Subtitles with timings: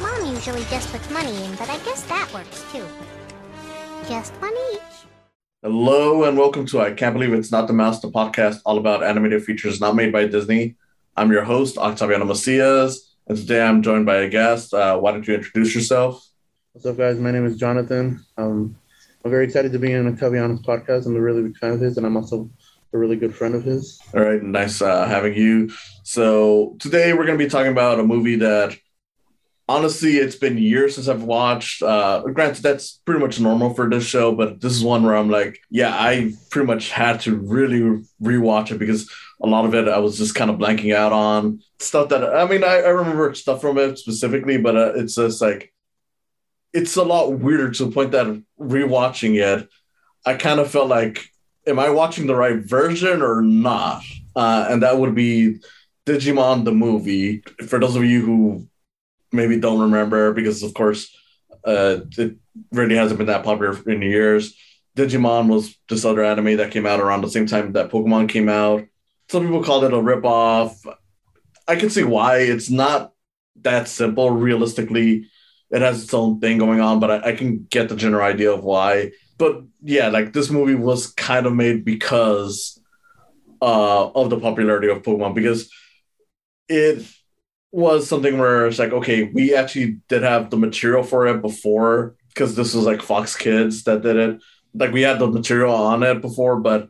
[0.00, 2.86] Mom usually just puts money in, but I guess that works too.
[4.08, 4.80] Just one each.
[5.62, 9.02] Hello and welcome to I Can't Believe It's Not the Mouse, the podcast all about
[9.02, 10.76] animated features not made by Disney.
[11.16, 14.74] I'm your host, Octaviano Macias, and today I'm joined by a guest.
[14.74, 16.26] Uh, why don't you introduce yourself?
[16.72, 17.18] What's up, guys?
[17.18, 18.24] My name is Jonathan.
[18.36, 18.76] Um,
[19.24, 21.06] I'm very excited to be in Octaviano's podcast.
[21.06, 22.50] I'm a really big fan of his, and I'm also
[22.92, 24.00] a really good friend of his.
[24.12, 25.70] All right, nice uh, having you.
[26.02, 28.76] So today we're going to be talking about a movie that
[29.68, 31.80] honestly it's been years since I've watched.
[31.80, 35.30] Uh, granted, that's pretty much normal for this show, but this is one where I'm
[35.30, 39.08] like, yeah, I pretty much had to really rewatch it because
[39.42, 42.46] a lot of it I was just kind of blanking out on stuff that I
[42.46, 45.72] mean I, I remember stuff from it specifically, but uh, it's just like
[46.72, 49.68] it's a lot weirder to the point that rewatching it,
[50.26, 51.30] I kind of felt like,
[51.66, 54.02] am I watching the right version or not?
[54.34, 55.60] Uh, and that would be
[56.04, 57.44] Digimon the movie.
[57.68, 58.66] For those of you who
[59.30, 61.16] maybe don't remember, because of course
[61.64, 62.36] uh, it
[62.72, 64.54] really hasn't been that popular in years.
[64.96, 68.48] Digimon was this other anime that came out around the same time that Pokemon came
[68.48, 68.84] out.
[69.34, 70.76] Some people called it a ripoff.
[71.66, 72.36] I can see why.
[72.38, 73.14] It's not
[73.62, 74.30] that simple.
[74.30, 75.26] Realistically,
[75.72, 78.52] it has its own thing going on, but I, I can get the general idea
[78.52, 79.10] of why.
[79.36, 82.80] But yeah, like this movie was kind of made because
[83.60, 85.68] uh, of the popularity of Pokemon because
[86.68, 87.04] it
[87.72, 92.14] was something where it's like, okay, we actually did have the material for it before
[92.28, 94.40] because this was like Fox Kids that did it.
[94.74, 96.88] Like we had the material on it before, but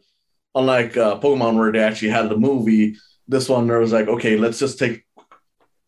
[0.55, 2.97] unlike uh, Pokemon where they actually had the movie,
[3.29, 5.05] this one there was like, okay, let's just take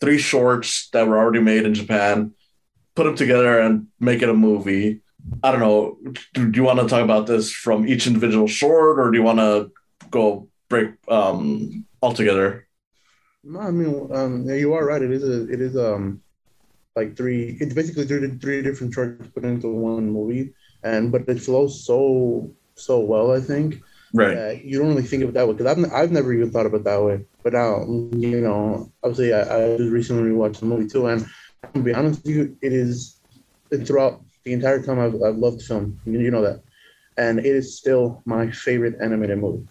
[0.01, 2.33] three shorts that were already made in Japan,
[2.95, 5.03] put them together and make it a movie.
[5.43, 5.99] I don't know.
[6.35, 9.25] Do, do you want to talk about this from each individual short, or do you
[9.25, 9.73] want to
[10.11, 12.67] go break um, all together?
[13.43, 15.03] No, I mean, um, you are right.
[15.03, 16.21] It is a, it is um,
[16.95, 17.57] like three.
[17.61, 22.53] It's basically three, three different shorts put into one movie, and but it flows so
[22.75, 23.33] so well.
[23.33, 23.83] I think
[24.17, 24.65] Right.
[24.65, 26.75] you don't really think of it that way because I've I've never even thought of
[26.75, 27.21] it that way.
[27.45, 27.83] But now,
[28.13, 31.27] you know, obviously, I, I just recently watched the movie too, and
[31.75, 33.21] to be honest with you, it is
[33.85, 36.01] throughout the entire time I've, I've loved film.
[36.07, 36.63] You, you know that,
[37.17, 39.67] and it is still my favorite animated movie.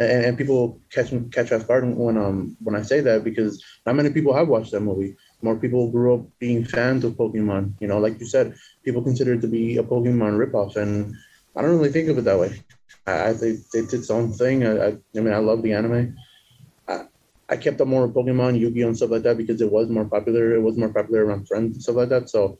[0.00, 3.94] And, and people catch catch off guard when um when I say that because not
[3.96, 5.16] many people have watched that movie.
[5.42, 7.74] More people grew up being fans of Pokemon.
[7.80, 8.54] You know, like you said,
[8.84, 11.14] people consider it to be a Pokemon ripoff, and
[11.56, 12.62] I don't really think of it that way.
[13.06, 14.66] I, think it's its own thing.
[14.66, 16.16] I, I, I mean, I love the anime.
[16.88, 17.04] I,
[17.48, 20.04] I kept up more with Pokemon, Yu-Gi-Oh, and stuff like that because it was more
[20.04, 20.54] popular.
[20.54, 22.28] It was more popular around friends and stuff like that.
[22.28, 22.58] So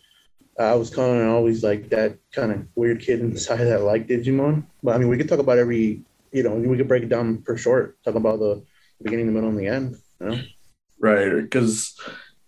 [0.59, 4.65] I was kind of always like that kind of weird kid inside that liked Digimon.
[4.83, 6.03] But I mean, we could talk about every,
[6.33, 8.65] you know, we could break it down per short, talk about the
[9.03, 9.97] beginning, the middle, and the end.
[10.21, 10.41] You know?
[10.99, 11.31] Right.
[11.31, 11.99] Because,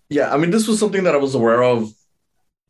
[0.09, 1.91] yeah, I mean, this was something that I was aware of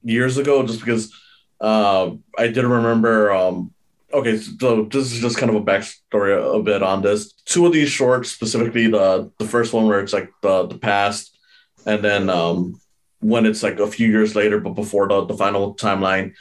[0.03, 1.13] years ago just because
[1.61, 3.31] uh, I did remember.
[3.31, 3.73] Um,
[4.13, 7.33] okay, so this is just kind of a backstory a bit on this.
[7.45, 11.37] Two of these shorts, specifically the the first one where it's like the the past,
[11.85, 12.79] and then um,
[13.19, 16.33] when it's like a few years later, but before the, the final timeline,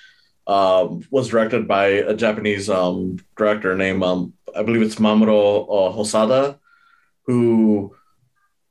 [0.46, 5.96] um, was directed by a Japanese um, director named um, I believe it's Mamoru uh,
[5.96, 6.58] Hosoda,
[7.26, 7.94] who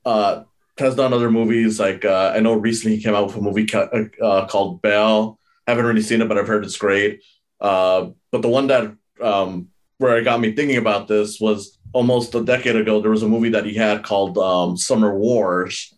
[0.05, 0.43] uh,
[0.77, 1.79] has done other movies.
[1.79, 3.89] Like uh, I know recently he came out with a movie ca-
[4.21, 5.39] uh, called Belle.
[5.67, 7.23] Haven't really seen it, but I've heard it's great.
[7.59, 12.35] Uh, but the one that um, where it got me thinking about this was almost
[12.35, 13.01] a decade ago.
[13.01, 15.93] There was a movie that he had called um, Summer Wars,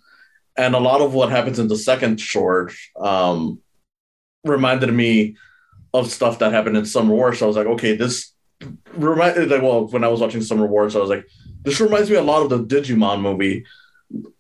[0.58, 3.60] and a lot of what happens in the second short um,
[4.44, 5.36] reminded me
[5.94, 7.40] of stuff that happened in Summer Wars.
[7.40, 8.34] So I was like, okay, this
[8.94, 11.28] reminded like well when I was watching Summer Wars, I was like,
[11.64, 13.66] this reminds me a lot of the Digimon movie.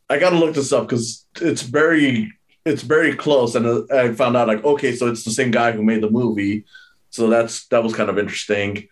[0.09, 2.31] I gotta look this up because it's very
[2.65, 5.83] it's very close, and I found out like okay, so it's the same guy who
[5.83, 6.65] made the movie,
[7.09, 8.87] so that's that was kind of interesting.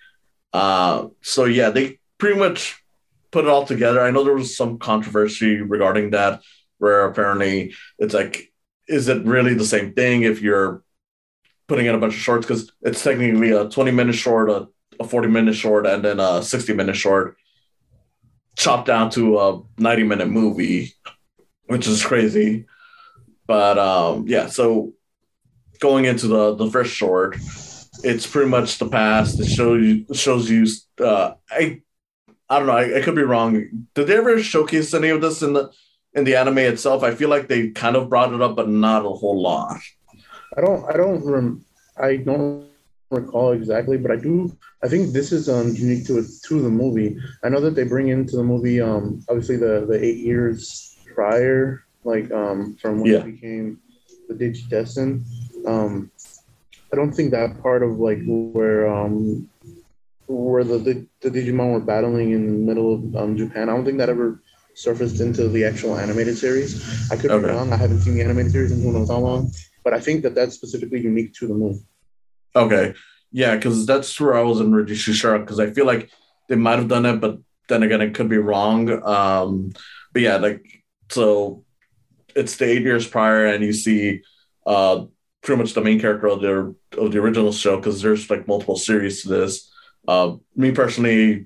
[0.53, 2.81] Uh, so yeah, they pretty much
[3.31, 4.01] put it all together.
[4.01, 6.41] I know there was some controversy regarding that,
[6.77, 8.51] where apparently it's like,
[8.87, 10.83] is it really the same thing if you're
[11.67, 12.45] putting in a bunch of shorts?
[12.45, 14.67] Because it's technically a 20 minute short, a,
[14.99, 17.37] a 40 minute short, and then a 60 minute short
[18.57, 20.93] chopped down to a 90 minute movie,
[21.65, 22.65] which is crazy.
[23.45, 24.93] But um, yeah, so
[25.79, 27.37] going into the the first short,
[28.03, 29.39] it's pretty much the past.
[29.39, 30.67] It shows you shows you.
[30.99, 31.81] Uh, I
[32.49, 32.77] I don't know.
[32.77, 33.87] I, I could be wrong.
[33.93, 35.71] Did they ever showcase any of this in the
[36.13, 39.05] in the anime itself, I feel like they kind of brought it up, but not
[39.05, 39.77] a whole lot.
[40.57, 40.83] I don't.
[40.91, 41.23] I don't.
[41.23, 41.65] Rem-
[42.01, 42.67] I don't
[43.11, 44.55] recall exactly, but I do.
[44.83, 47.17] I think this is um, unique to it to the movie.
[47.43, 51.83] I know that they bring into the movie, um, obviously the the eight years prior,
[52.03, 53.19] like um, from when Yeah.
[53.19, 53.79] it became
[54.27, 55.23] the Digidestin.
[55.67, 56.11] Um,
[56.91, 59.49] I don't think that part of like where um,
[60.27, 63.69] where the, the the Digimon were battling in the middle of um, Japan.
[63.69, 64.41] I don't think that ever
[64.75, 67.11] surfaced into the actual animated series.
[67.11, 67.47] I could Okay.
[67.47, 67.73] be wrong.
[67.73, 69.51] I haven't seen the animated series in who knows how long,
[69.83, 71.85] but I think that that's specifically unique to the movie.
[72.55, 72.93] Okay.
[73.31, 76.09] Yeah, because that's where I was in really sure because I feel like
[76.47, 78.89] they might have done it, but then again, it could be wrong.
[79.03, 79.71] Um,
[80.13, 80.63] but yeah, like
[81.11, 81.65] so,
[82.35, 84.21] it's the eight years prior, and you see
[84.65, 85.05] uh,
[85.47, 88.75] pretty much the main character of the of the original show because there's like multiple
[88.75, 89.71] series to this.
[90.05, 91.45] Uh, me personally,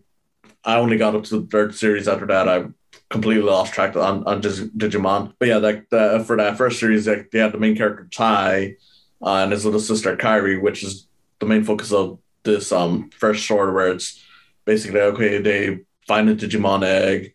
[0.66, 2.08] I only got up to the third series.
[2.08, 2.66] After that, I
[3.12, 5.34] completely lost track on on Digimon.
[5.38, 8.76] But yeah, like the, for that first series, like they had the main character Tai
[9.22, 11.08] uh, and his little sister Kari, which is
[11.40, 14.20] the main focus of this um first short, where it's
[14.66, 17.34] basically okay, they find a Digimon egg,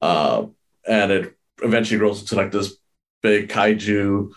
[0.00, 0.46] uh,
[0.86, 2.76] and it eventually grows into like this
[3.20, 4.30] big kaiju,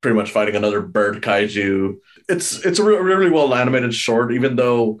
[0.00, 1.98] pretty much fighting another bird kaiju.
[2.28, 5.00] It's it's a re- really well animated short, even though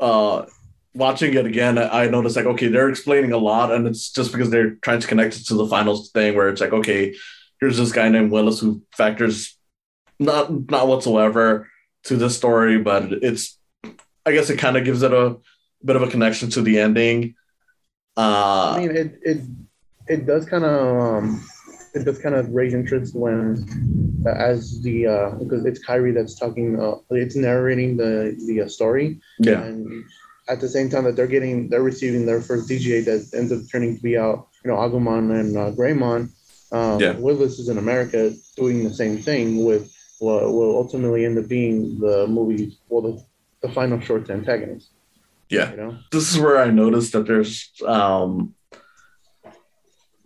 [0.00, 0.46] uh
[0.94, 4.50] watching it again, I noticed like okay, they're explaining a lot, and it's just because
[4.50, 7.14] they're trying to connect it to the final thing where it's like okay,
[7.60, 9.56] here's this guy named Willis who factors
[10.18, 11.68] not not whatsoever
[12.04, 13.58] to this story, but it's
[14.26, 15.36] I guess it kind of gives it a
[15.84, 17.34] bit of a connection to the ending.
[18.16, 19.40] Uh, I mean, it it
[20.08, 21.44] it does kind of um,
[21.94, 23.66] it does kind of raise interest when
[24.26, 28.68] uh, as the uh, because it's Kari that's talking, uh, it's narrating the the uh,
[28.68, 30.04] story, yeah, and
[30.48, 33.60] at the same time that they're getting they're receiving their first DGA that ends up
[33.70, 36.30] turning to be out, you know, Agumon and uh, Greymon.
[36.72, 37.12] Um, Yeah.
[37.12, 41.98] Willis is in America doing the same thing with what will ultimately end up being
[42.00, 43.24] the movie, well, the,
[43.62, 44.88] the final short antagonist.
[45.48, 45.70] yeah.
[45.70, 48.54] You know, This is where I noticed that there's um,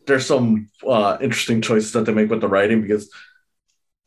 [0.06, 3.10] there's some uh, interesting choices that they make with the writing because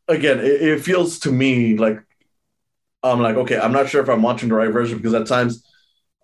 [0.07, 1.99] again, it, it feels to me like
[3.03, 5.63] I'm like okay, I'm not sure if I'm watching the right version because at times.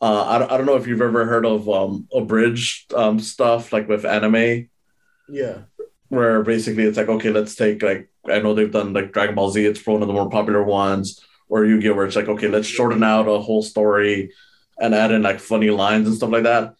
[0.03, 3.71] Uh, I, don't, I don't know if you've ever heard of um, abridged um, stuff
[3.71, 4.67] like with anime
[5.31, 5.59] yeah,
[6.09, 9.49] where basically it's like, okay, let's take like I know they've done like Dragon Ball
[9.49, 11.19] Z, it's one of the more popular ones,
[11.49, 14.31] or Yu-Gi-Oh, where it's like, okay, let's shorten out a whole story
[14.79, 16.75] and add in like funny lines and stuff like that.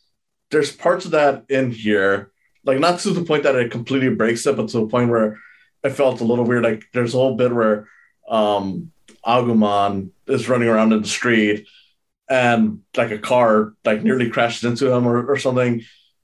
[0.50, 2.31] There's parts of that in here,
[2.64, 5.38] like not to the point that it completely breaks it, but to the point where
[5.84, 6.64] it felt a little weird.
[6.64, 7.88] Like there's a whole bit where
[8.28, 8.92] um
[9.26, 11.68] Agumon is running around in the street
[12.30, 15.84] and like a car like nearly crashes into him or, or something.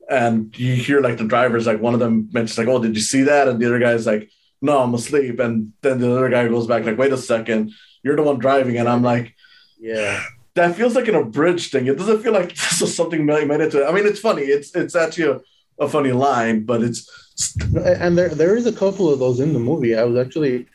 [0.09, 3.01] And you hear like the drivers like one of them mentions like oh did you
[3.01, 3.47] see that?
[3.47, 4.29] And the other guy's like
[4.61, 5.39] no i'm asleep.
[5.39, 7.71] And then the other guy goes back like wait a second.
[8.03, 8.77] You're the one driving.
[8.77, 9.35] And i'm like
[9.79, 10.23] yeah.
[10.55, 11.87] that feels like an abridged thing.
[11.87, 13.87] It doesn't feel like this is something made made into it.
[13.87, 14.43] I mean it's funny.
[14.43, 15.41] It's it's actually a,
[15.79, 17.09] a funny line but it's
[17.75, 19.95] and there there is a couple of those in the movie.
[19.95, 20.67] I was actually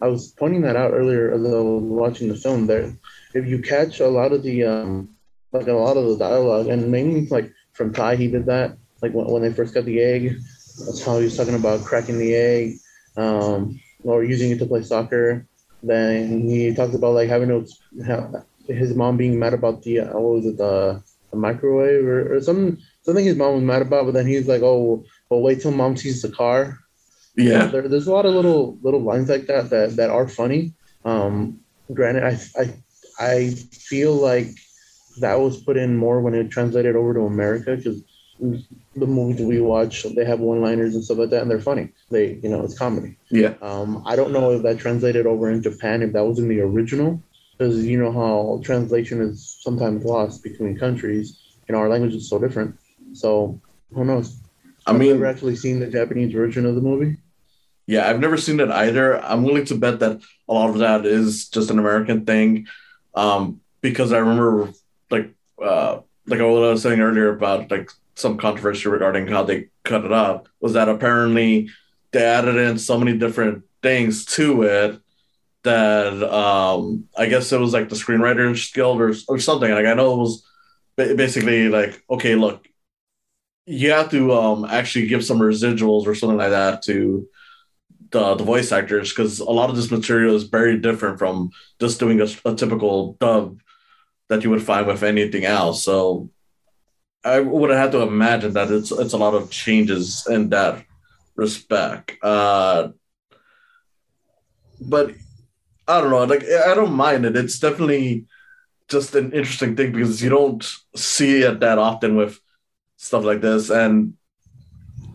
[0.00, 2.66] I was pointing that out earlier as I was watching the film.
[2.66, 2.94] There,
[3.34, 5.08] if you catch a lot of the um
[5.52, 8.76] like a lot of the dialogue, and mainly like from Tai, he did that.
[9.02, 10.36] Like when, when they first got the egg,
[10.84, 12.76] that's how he was talking about cracking the egg,
[13.16, 15.46] um, or using it to play soccer.
[15.82, 20.36] Then he talked about like having to his mom being mad about the uh, what
[20.36, 24.14] was it the, the microwave or, or some something his mom was mad about, but
[24.14, 26.78] then he's like, oh, well, wait till mom sees the car.
[27.36, 30.74] yeah There, there's a lot of little little lines like that that, that are funny.
[31.04, 31.60] Um,
[31.92, 32.74] granted, I, I
[33.18, 34.48] I feel like
[35.20, 38.02] that was put in more when it translated over to America because
[38.96, 41.90] the movies we watch they have one liners and stuff like that and they're funny.
[42.10, 43.16] They you know it's comedy.
[43.30, 46.48] yeah Um, I don't know if that translated over in Japan if that was in
[46.48, 47.22] the original
[47.60, 51.38] because you know how translation is sometimes lost between countries
[51.68, 52.74] and our language is so different.
[53.12, 53.60] So
[53.92, 54.38] who knows?
[54.86, 57.18] i mean never actually seen the Japanese version of the movie.
[57.86, 59.22] Yeah, I've never seen it either.
[59.22, 62.66] I'm willing to bet that a lot of that is just an American thing,
[63.14, 64.72] um, because I remember
[65.10, 65.30] like
[65.62, 70.06] uh, like what I was saying earlier about like some controversy regarding how they cut
[70.06, 71.68] it up was that apparently
[72.12, 75.00] they added in so many different things to it
[75.62, 79.70] that um, I guess it was like the screenwriters guild or or something.
[79.70, 80.46] Like I know it was
[80.96, 82.66] basically like okay, look,
[83.66, 87.28] you have to um, actually give some residuals or something like that to
[88.10, 91.50] the, the voice actors because a lot of this material is very different from
[91.80, 93.60] just doing a, a typical dub
[94.28, 95.84] that you would find with anything else.
[95.84, 96.30] So
[97.24, 100.84] I would have to imagine that it's it's a lot of changes in that
[101.36, 102.16] respect.
[102.22, 102.88] Uh,
[104.80, 105.14] but
[105.90, 106.24] I don't know.
[106.24, 107.36] Like I don't mind it.
[107.36, 108.26] It's definitely
[108.88, 112.40] just an interesting thing because you don't see it that often with
[112.96, 113.70] stuff like this.
[113.70, 114.14] And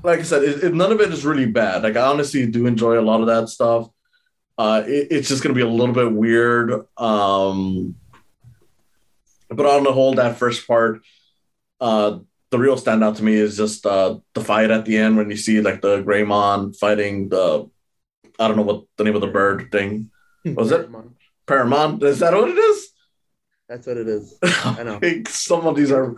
[0.04, 1.84] like I said, it, it, none of it is really bad.
[1.84, 3.90] Like I honestly do enjoy a lot of that stuff.
[4.58, 6.72] Uh, it, it's just gonna be a little bit weird.
[6.98, 7.96] Um,
[9.50, 11.02] but on the whole, that first part,
[11.80, 15.30] uh, the real standout to me is just uh, the fight at the end when
[15.30, 17.70] you see like the Greymon fighting the
[18.40, 20.12] I don't know what the name of the bird thing
[20.56, 20.90] was it
[21.48, 22.04] Paramount?
[22.04, 22.90] Is that what it is?
[23.68, 24.38] That's what it is.
[24.44, 25.00] I know.
[25.28, 26.16] some of these are.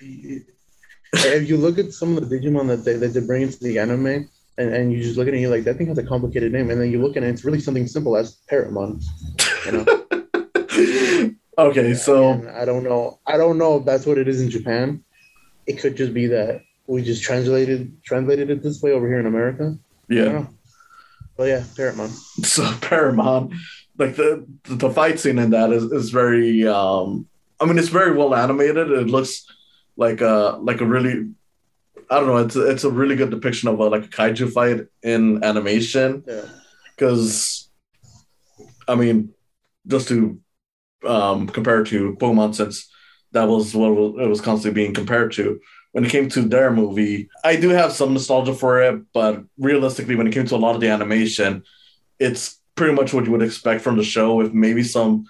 [0.00, 3.78] if you look at some of the Digimon that they that they bring into the
[3.78, 6.04] anime, and, and you just look at it, and you're like, that thing has a
[6.04, 9.02] complicated name, and then you look at it, it's really something simple as Parrotmon.
[9.66, 11.34] You know.
[11.58, 13.20] okay, so I don't know.
[13.26, 15.02] I don't know if that's what it is in Japan.
[15.66, 19.26] It could just be that we just translated translated it this way over here in
[19.26, 19.78] America.
[20.08, 20.46] Yeah.
[21.36, 22.10] Well, yeah, Parrotmon.
[22.44, 23.54] So Parrotmon,
[23.98, 26.66] like the the fight scene in that is, is very.
[26.66, 27.26] um
[27.60, 28.90] I mean, it's very well animated.
[28.90, 29.46] It looks
[29.96, 31.30] like a like a really.
[32.10, 32.36] I don't know.
[32.38, 36.24] It's a, it's a really good depiction of a, like a kaiju fight in animation.
[36.26, 36.44] Yeah.
[36.94, 37.70] Because,
[38.86, 39.32] I mean,
[39.86, 40.38] just to
[41.06, 42.90] um, compare to Pokemon, since
[43.32, 43.90] that was what
[44.22, 45.60] it was constantly being compared to
[45.92, 50.16] when it came to their movie, I do have some nostalgia for it, but realistically,
[50.16, 51.62] when it came to a lot of the animation,
[52.18, 55.26] it's pretty much what you would expect from the show, with maybe some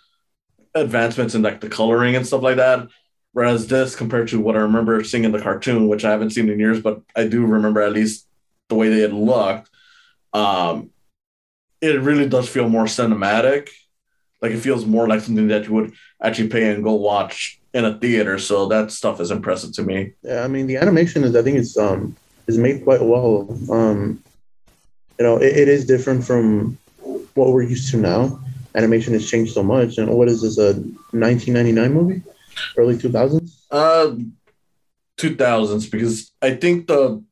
[0.74, 2.88] advancements in like the coloring and stuff like that.
[3.32, 6.48] Whereas this, compared to what I remember seeing in the cartoon, which I haven't seen
[6.48, 8.26] in years, but I do remember at least
[8.68, 9.68] the way they had looked,
[10.32, 10.90] um,
[11.80, 13.70] it really does feel more cinematic.
[14.40, 17.84] Like it feels more like something that you would actually pay and go watch in
[17.84, 18.38] a theater.
[18.38, 20.12] So that stuff is impressive to me.
[20.22, 23.48] Yeah, I mean the animation is I think it's um is made quite well.
[23.70, 24.22] Um,
[25.18, 26.78] you know, it, it is different from
[27.34, 28.40] what we're used to now.
[28.74, 29.98] Animation has changed so much.
[29.98, 30.72] And what is this a
[31.12, 32.22] 1999 movie?
[32.76, 33.66] Early 2000s?
[33.70, 34.16] Uh,
[35.18, 37.22] 2000s because I think the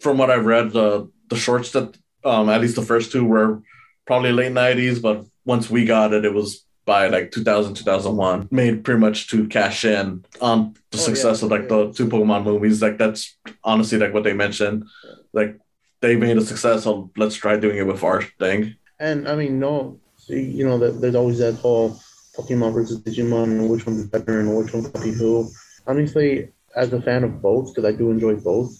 [0.00, 3.62] from what I've read the the shorts that um at least the first two were
[4.06, 8.82] probably late 90s, but once we got it, it was by like 2000 2001 made
[8.82, 11.44] pretty much to cash in on the oh, success yeah.
[11.44, 11.76] of like yeah.
[11.76, 15.10] the two pokemon movies like that's honestly like what they mentioned yeah.
[15.34, 15.58] like
[16.00, 19.60] they made a success so let's try doing it with our thing and i mean
[19.60, 21.90] no you know there's always that whole
[22.34, 25.46] pokemon versus digimon which one's better and which one's copy who
[25.86, 28.72] honestly as a fan of both because i do enjoy both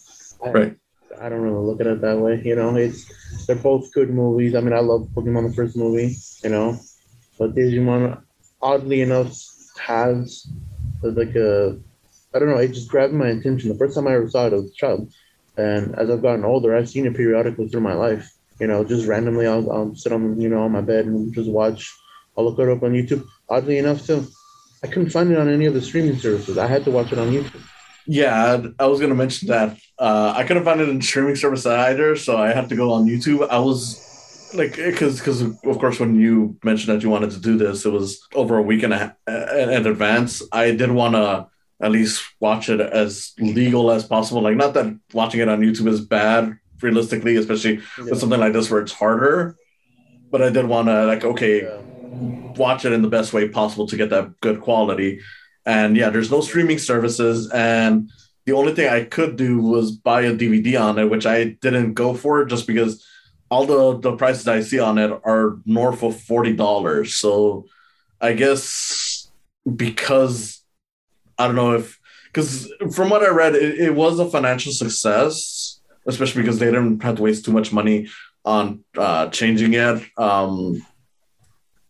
[0.42, 0.76] I, right
[1.20, 2.40] I don't really look at it that way.
[2.44, 3.04] You know, it's
[3.46, 4.54] they're both good movies.
[4.54, 6.14] I mean, I love Pokemon the first movie.
[6.44, 6.78] You know,
[7.38, 8.20] but Digimon,
[8.60, 9.32] oddly enough,
[9.80, 10.46] has
[11.02, 11.78] like a
[12.34, 12.58] I don't know.
[12.58, 13.70] It just grabbed my attention.
[13.70, 15.12] The first time I ever saw it, I was a child,
[15.56, 18.30] and as I've gotten older, I've seen it periodically through my life.
[18.60, 21.50] You know, just randomly, I'll, I'll sit on you know on my bed and just
[21.50, 21.90] watch.
[22.36, 23.26] I'll look it up on YouTube.
[23.48, 24.26] Oddly enough, too,
[24.84, 26.58] I couldn't find it on any of the streaming services.
[26.58, 27.60] I had to watch it on YouTube.
[28.06, 29.78] Yeah, I was gonna mention that.
[29.98, 33.06] Uh, I couldn't find it in streaming service either, so I had to go on
[33.06, 33.48] YouTube.
[33.48, 34.07] I was
[34.54, 37.92] like because because of course when you mentioned that you wanted to do this it
[37.92, 41.46] was over a week and a, in advance i did want to
[41.80, 45.88] at least watch it as legal as possible like not that watching it on youtube
[45.88, 48.04] is bad realistically especially yeah.
[48.04, 49.56] with something like this where it's harder
[50.30, 52.52] but i did want to like okay yeah.
[52.56, 55.20] watch it in the best way possible to get that good quality
[55.66, 58.10] and yeah there's no streaming services and
[58.46, 61.94] the only thing i could do was buy a dvd on it which i didn't
[61.94, 63.04] go for just because
[63.50, 67.14] all the the prices I see on it are north of forty dollars.
[67.14, 67.66] So
[68.20, 69.30] I guess
[69.76, 70.62] because
[71.38, 75.80] I don't know if because from what I read, it, it was a financial success,
[76.06, 78.08] especially because they didn't have to waste too much money
[78.44, 80.02] on uh, changing it.
[80.16, 80.84] Um,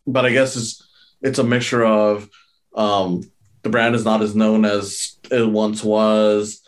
[0.07, 0.87] but I guess it's
[1.23, 2.29] it's a mixture of
[2.75, 3.31] um,
[3.63, 6.63] the brand is not as known as it once was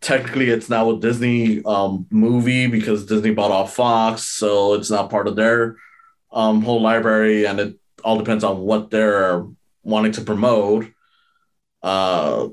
[0.00, 5.10] technically it's now a Disney um, movie because Disney bought off Fox, so it's not
[5.10, 5.76] part of their
[6.32, 9.44] um, whole library, and it all depends on what they're
[9.82, 10.86] wanting to promote.
[11.82, 12.48] Uh,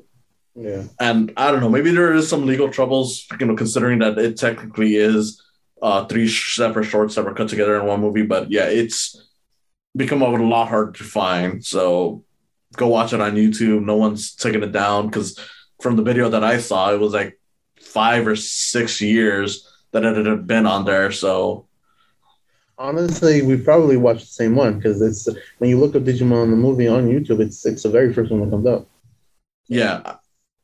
[0.56, 4.18] yeah, and I don't know, maybe there is some legal troubles, you know, considering that
[4.18, 5.42] it technically is
[5.82, 8.24] uh, three separate shorts that were cut together in one movie.
[8.24, 9.22] But yeah, it's
[9.96, 11.64] become a lot harder to find.
[11.64, 12.24] So
[12.76, 13.84] go watch it on YouTube.
[13.84, 15.40] No one's taking it down because
[15.84, 17.40] from the video that I saw, it was like
[17.80, 21.12] five or six years that it had been on there.
[21.12, 21.68] So
[22.78, 25.28] honestly, we probably watched the same one because it's
[25.60, 28.42] when you look up Digimon the movie on YouTube, it's it's the very first one
[28.42, 28.88] that comes up.
[29.68, 30.16] Yeah,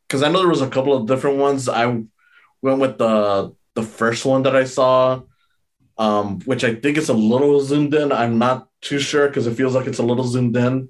[0.08, 1.70] because I know there was a couple of different ones.
[1.70, 1.86] I
[2.62, 5.22] went with the the first one that I saw,
[5.98, 8.12] um, which I think is a little zoomed in.
[8.12, 10.90] I'm not too sure because it feels like it's a little zoomed in,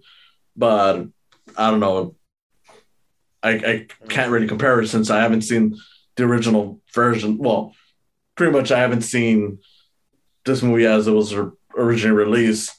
[0.56, 1.08] but
[1.58, 2.16] I don't know.
[3.42, 5.78] I, I can't really compare it since I haven't seen
[6.16, 7.38] the original version.
[7.38, 7.74] Well,
[8.36, 9.60] pretty much I haven't seen
[10.46, 11.34] this movie as it was
[11.76, 12.72] originally released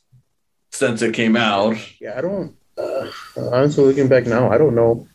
[0.71, 1.77] since it came out.
[2.01, 2.57] Yeah, I don't.
[2.77, 5.07] Uh, honestly, looking back now, I don't know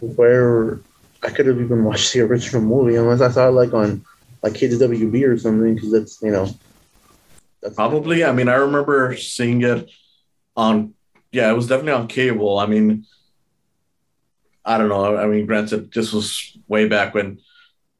[0.00, 0.80] where
[1.22, 4.04] I could have even watched the original movie unless I saw it like on
[4.42, 6.48] like Kids WB or something because that's you know.
[7.62, 8.24] That's Probably.
[8.24, 9.90] I mean, I remember seeing it
[10.56, 10.94] on.
[11.32, 12.58] Yeah, it was definitely on cable.
[12.58, 13.06] I mean,
[14.66, 15.16] I don't know.
[15.16, 17.38] I mean, granted, this was way back when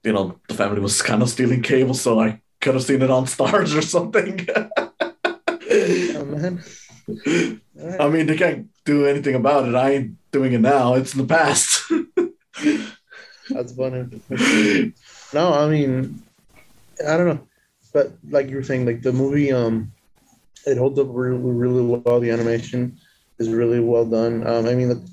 [0.03, 3.11] you know the family was kind of stealing cable, so I could have seen it
[3.11, 4.47] on Starz or something.
[6.17, 6.63] oh man.
[7.09, 8.01] Right.
[8.01, 9.77] I mean, they can't do anything about it.
[9.77, 10.95] I ain't doing it now.
[10.95, 11.83] It's in the past.
[13.49, 14.93] That's funny.
[15.33, 16.21] no, I mean,
[17.07, 17.47] I don't know,
[17.93, 19.93] but like you were saying, like the movie, um,
[20.67, 22.19] it holds up really, really well.
[22.19, 22.99] The animation
[23.39, 24.45] is really well done.
[24.45, 25.09] Um, I mean, the,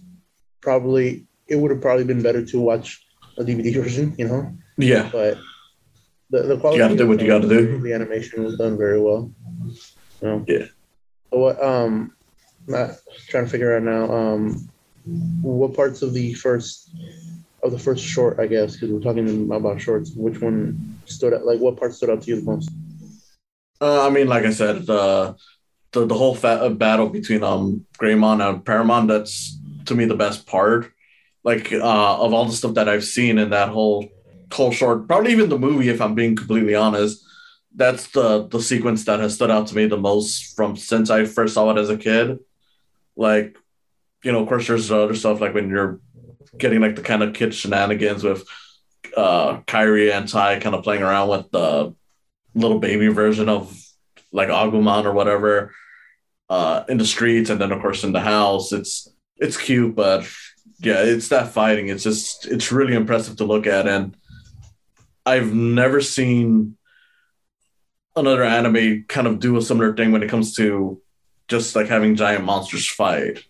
[0.61, 3.05] probably it would have probably been better to watch
[3.37, 4.51] a DVD version, you know.
[4.77, 5.09] Yeah.
[5.11, 5.37] But
[6.29, 6.79] the the quality.
[6.79, 7.79] You gotta do what you gotta do.
[7.79, 9.31] The animation was done very well.
[10.21, 10.45] You know?
[10.47, 10.65] Yeah.
[11.29, 12.15] what um,
[12.73, 12.95] I'm
[13.27, 14.69] trying to figure out now um,
[15.41, 16.89] what parts of the first
[17.63, 20.11] of the first short, I guess, because we're talking about shorts.
[20.15, 21.45] Which one stood out?
[21.45, 22.69] Like, what part stood out to you the most?
[23.79, 25.35] Uh, I mean, like I said, the
[25.91, 29.07] the, the whole fa- uh, battle between um Greymon and Parrotmon.
[29.07, 30.91] That's to me the best part.
[31.43, 34.09] Like uh, of all the stuff that I've seen in that whole
[34.51, 37.23] whole short, probably even the movie, if I'm being completely honest.
[37.75, 41.25] That's the the sequence that has stood out to me the most from since I
[41.25, 42.39] first saw it as a kid.
[43.15, 43.57] Like,
[44.23, 45.99] you know, of course, there's other stuff like when you're
[46.57, 48.45] getting like the kind of kid shenanigans with
[49.17, 51.95] uh Kari and Tai kind of playing around with the
[52.53, 53.75] little baby version of
[54.31, 55.73] like Agumon or whatever
[56.49, 58.71] uh in the streets and then of course in the house.
[58.71, 60.27] It's it's cute, but
[60.83, 61.87] yeah, it's that fighting.
[61.89, 64.15] It's just it's really impressive to look at and
[65.25, 66.77] I've never seen
[68.15, 71.01] another anime kind of do a similar thing when it comes to
[71.47, 73.43] just like having giant monsters fight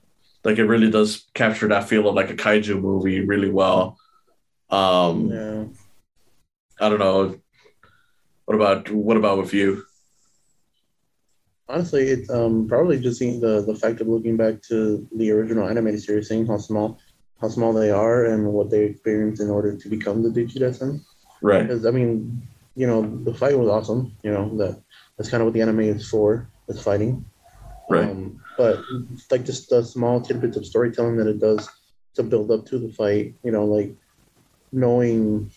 [0.43, 3.98] like it really does capture that feel of like a kaiju movie really well.
[4.69, 5.63] Um, yeah.
[6.80, 7.39] I don't know.
[8.46, 9.86] What about what about with you?
[11.69, 16.04] Honestly, it's um, probably just the the fact of looking back to the original animated
[16.04, 17.00] series, seeing how small
[17.44, 21.02] how small they are and what they experienced in order to become the Digidestin.
[21.42, 21.64] Right.
[21.64, 22.42] Because I mean,
[22.74, 24.16] you know, the fight was awesome.
[24.24, 24.82] You know that
[25.18, 26.48] that's kind of what the anime is for.
[26.70, 27.26] It's fighting.
[27.90, 28.10] Right.
[28.10, 28.80] Um, but
[29.30, 31.70] like just the small tidbits of storytelling that it does
[32.16, 33.94] to build up to the fight, you know, like
[34.72, 35.52] knowing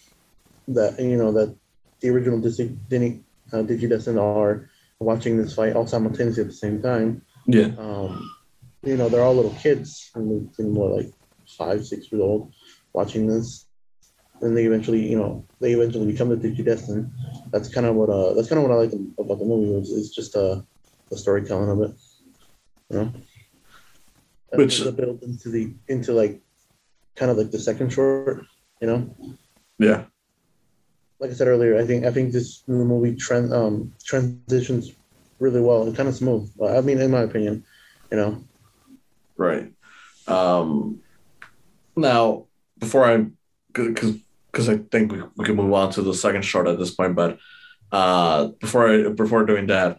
[0.67, 1.55] that you know that
[2.01, 3.23] the original Disney
[3.53, 4.69] uh, Digidestin are
[4.99, 7.23] watching this fight all simultaneously at the same time.
[7.47, 7.71] Yeah.
[7.79, 8.29] Um,
[8.83, 11.13] you know, they're all little kids, and they're more like
[11.57, 12.53] five, six years old,
[12.93, 13.67] watching this,
[14.43, 17.11] and they eventually, you know, they eventually become the Digidestin.
[17.51, 19.73] That's kind of what uh, that's kind of what I like about the movie.
[19.73, 20.61] Was it's just uh,
[21.11, 21.97] the storytelling of it.
[22.91, 23.13] You know?
[24.53, 26.41] Which build into the into like
[27.17, 28.45] kind of like the second short,
[28.81, 29.17] you know?
[29.79, 30.05] Yeah.
[31.19, 34.93] Like I said earlier, I think I think this movie trend um transitions
[35.39, 36.51] really well and kind of smooth.
[36.63, 37.65] I mean, in my opinion,
[38.11, 38.45] you know.
[39.37, 39.73] Right.
[40.29, 41.01] Um
[41.97, 42.47] now
[42.79, 43.27] before I
[43.73, 44.17] because
[44.53, 47.15] because I think we, we can move on to the second short at this point,
[47.15, 47.39] but
[47.93, 49.99] uh before I before doing that,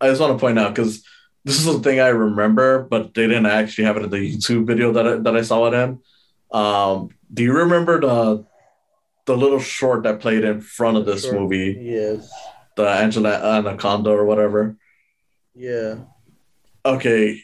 [0.00, 1.04] I just want to point out because
[1.44, 4.66] this is the thing I remember, but they didn't actually have it in the YouTube
[4.66, 6.00] video that I, that I saw it in.
[6.50, 8.44] Um, do you remember the
[9.26, 11.78] the little short that played in front of this short, movie?
[11.80, 12.30] Yes.
[12.76, 14.76] The Angela Anaconda or whatever.
[15.54, 15.96] Yeah.
[16.84, 17.42] Okay.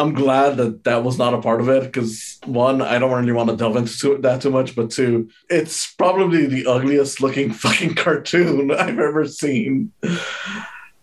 [0.00, 3.32] I'm glad that that was not a part of it because one, I don't really
[3.32, 7.96] want to delve into that too much, but two, it's probably the ugliest looking fucking
[7.96, 9.92] cartoon I've ever seen.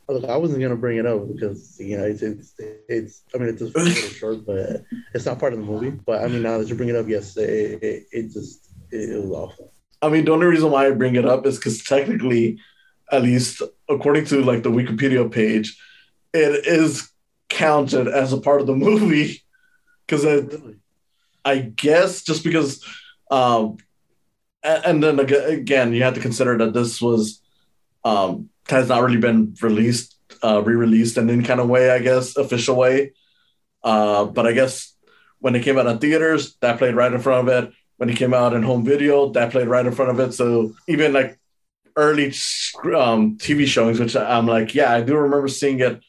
[0.09, 2.53] Look, I wasn't gonna bring it up because you know it's it's,
[2.89, 4.83] it's I mean it's just a little short, but
[5.13, 5.91] it's not part of the movie.
[5.91, 9.11] But I mean now that you bring it up, yes, it it, it just it,
[9.11, 9.73] it was awful.
[10.01, 12.57] I mean the only reason why I bring it up is because technically,
[13.11, 15.77] at least according to like the Wikipedia page,
[16.33, 17.11] it is
[17.49, 19.43] counted as a part of the movie
[20.07, 20.77] because really?
[21.45, 22.83] I guess just because
[23.31, 23.77] um
[24.63, 27.41] and then again you have to consider that this was
[28.03, 32.35] um has not really been released, uh, re-released in any kind of way, I guess,
[32.35, 33.13] official way.
[33.83, 34.93] Uh, but I guess
[35.39, 37.73] when it came out in theaters, that played right in front of it.
[37.97, 40.33] When it came out in home video, that played right in front of it.
[40.33, 41.39] So even like
[41.95, 42.27] early
[42.95, 46.03] um, TV showings, which I'm like, yeah, I do remember seeing it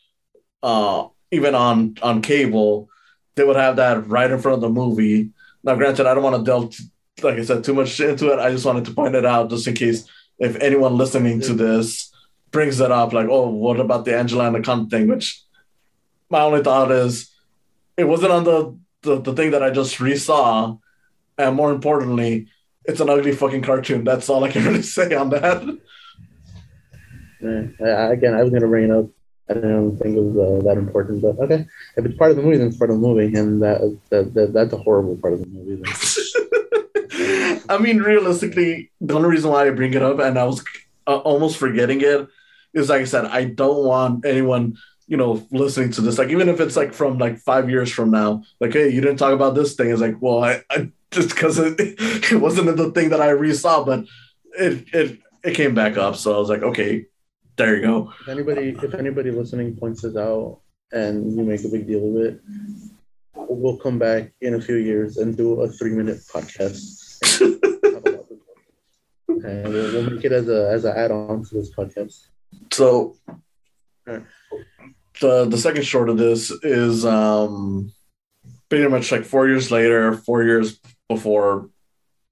[0.63, 2.89] uh, even on on cable.
[3.35, 5.31] They would have that right in front of the movie.
[5.63, 6.75] Now, granted, I don't want to delve,
[7.23, 8.39] like I said, too much into it.
[8.39, 12.13] I just wanted to point it out just in case if anyone listening to this
[12.51, 15.09] brings it up, like, oh, what about the Angela Anaconda thing?
[15.09, 15.43] Which
[16.31, 17.31] my only thought is
[17.97, 20.79] it wasn't on the, the, the thing that I just resaw.
[21.37, 22.49] And more importantly,
[22.85, 24.05] it's an ugly fucking cartoon.
[24.05, 25.79] That's all I can really say on that.
[27.41, 29.07] Yeah, again, I was going to bring it up.
[29.51, 31.67] I don't think it was uh, that important, but okay.
[31.97, 33.81] If it's part of the movie, then it's part of the movie, and that,
[34.11, 35.83] that, that that's a horrible part of the movie.
[37.69, 40.63] I mean, realistically, the only reason why I bring it up, and I was
[41.07, 42.29] uh, almost forgetting it,
[42.75, 46.49] is like I said, I don't want anyone, you know, listening to this, like even
[46.49, 49.55] if it's like from like five years from now, like, hey, you didn't talk about
[49.55, 49.91] this thing.
[49.91, 53.85] It's like, well, I, I just because it, it wasn't the thing that I resaw,
[53.85, 54.05] but
[54.59, 57.07] it it it came back up, so I was like, okay,
[57.59, 58.13] there you go.
[58.21, 60.61] If anybody if anybody listening points this out
[60.93, 62.41] and you make a big deal of it,
[63.35, 67.21] we'll come back in a few years and do a three minute podcast.
[69.29, 72.29] and we'll, we'll, make it as a as an add on to this podcast.
[72.73, 73.17] So
[75.21, 77.93] the the second short of this is um
[78.69, 81.71] pretty much like four years later, four years before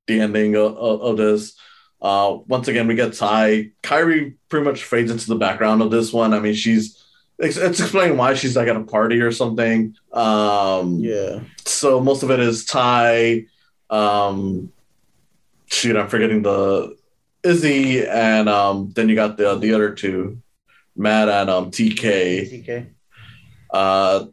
[0.06, 1.58] the ending of, of this.
[2.00, 3.70] Uh, once again, we get Tai.
[3.82, 6.34] Kari pretty much fades into the background of this one.
[6.34, 7.02] I mean, she's
[7.38, 9.94] it's, it's explaining why she's like at a party or something.
[10.12, 11.40] Um, yeah.
[11.64, 13.44] So most of it is Tai.
[13.90, 14.72] Um,
[15.66, 16.96] shoot, I'm forgetting the
[17.42, 20.42] Izzy, and um, then you got the the other two,
[20.96, 22.64] Matt and um, TK.
[22.64, 22.86] TK.
[23.70, 24.26] Uh,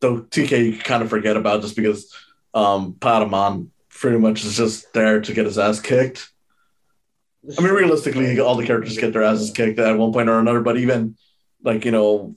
[0.00, 2.14] though TK you kind of forget about just because
[2.52, 6.31] um, Patamon pretty much is just there to get his ass kicked.
[7.58, 10.60] I mean, realistically, all the characters get their asses kicked at one point or another,
[10.60, 11.16] but even
[11.62, 12.34] like, you know,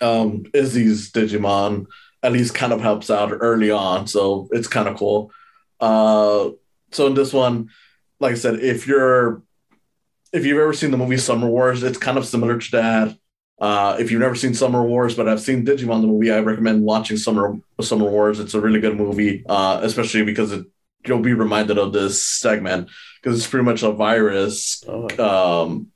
[0.00, 1.86] um, Izzy's Digimon
[2.22, 5.30] at least kind of helps out early on, so it's kind of cool.
[5.80, 6.50] Uh,
[6.90, 7.70] so in this one,
[8.20, 9.42] like I said, if you're
[10.32, 13.18] if you've ever seen the movie Summer Wars, it's kind of similar to that.
[13.60, 16.82] Uh, if you've never seen Summer Wars, but I've seen Digimon the movie, I recommend
[16.82, 18.40] watching Summer Summer Wars.
[18.40, 20.66] It's a really good movie, uh, especially because it,
[21.06, 22.90] you'll be reminded of this segment
[23.22, 24.82] because it's pretty much a virus.
[24.88, 25.62] Oh.
[25.62, 25.88] Um,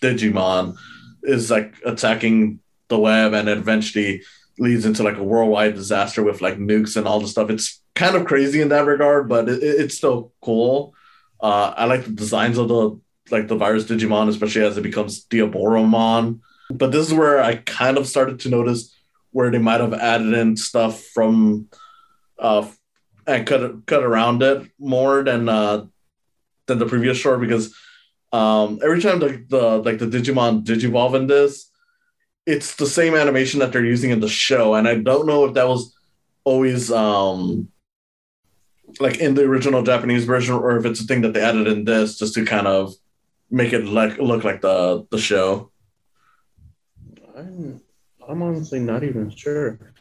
[0.00, 0.76] Digimon
[1.22, 4.22] is like attacking the web, and it eventually
[4.58, 7.50] leads into like a worldwide disaster with like nukes and all the stuff.
[7.50, 10.94] It's kind of crazy in that regard, but it, it's still cool.
[11.40, 13.00] Uh, I like the designs of the
[13.30, 16.40] like the virus Digimon, especially as it becomes Diaboromon.
[16.70, 18.94] But this is where I kind of started to notice
[19.30, 21.68] where they might have added in stuff from
[22.38, 22.66] uh
[23.26, 25.84] and cut cut around it more than uh
[26.66, 27.74] than the previous short because
[28.32, 31.70] um every time the, the like the Digimon Digivolve in this,
[32.44, 34.74] it's the same animation that they're using in the show.
[34.74, 35.96] And I don't know if that was
[36.44, 37.68] always um
[39.00, 41.84] like in the original Japanese version or if it's a thing that they added in
[41.84, 42.94] this just to kind of
[43.50, 45.70] make it like look like the the show.
[47.36, 47.80] I'm
[48.28, 49.94] I'm honestly not even sure.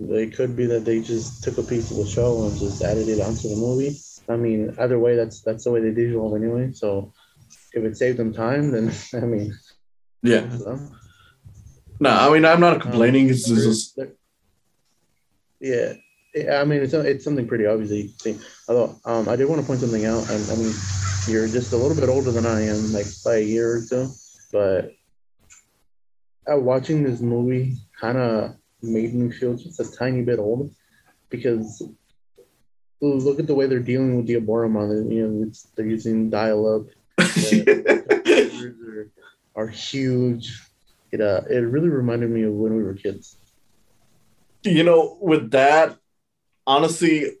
[0.00, 3.08] It could be that they just took a piece of the show and just added
[3.08, 3.98] it onto the movie.
[4.28, 6.72] I mean, either way, that's that's the way they digital anyway.
[6.72, 7.12] So
[7.72, 9.58] if it saved them time, then I mean,
[10.22, 10.48] yeah.
[10.50, 10.78] So.
[11.98, 13.24] No, I mean I'm not complaining.
[13.26, 13.98] Um, it's just
[15.60, 15.94] yeah.
[16.52, 18.38] I mean, it's it's something pretty obvious that you can see.
[18.68, 20.30] Although, um, I did want to point something out.
[20.30, 20.74] And I mean,
[21.26, 24.08] you're just a little bit older than I am, like by a year or two.
[24.52, 24.92] But
[26.50, 30.70] uh, watching this movie kind of made me feel just a tiny bit old
[31.30, 31.82] because
[33.00, 35.12] look at the way they're dealing with the Diaboromon.
[35.12, 36.86] You know, they're using dial-up.
[37.18, 39.10] are,
[39.54, 40.60] are huge.
[41.10, 43.36] It uh, it really reminded me of when we were kids.
[44.62, 45.96] You know, with that,
[46.66, 47.32] honestly,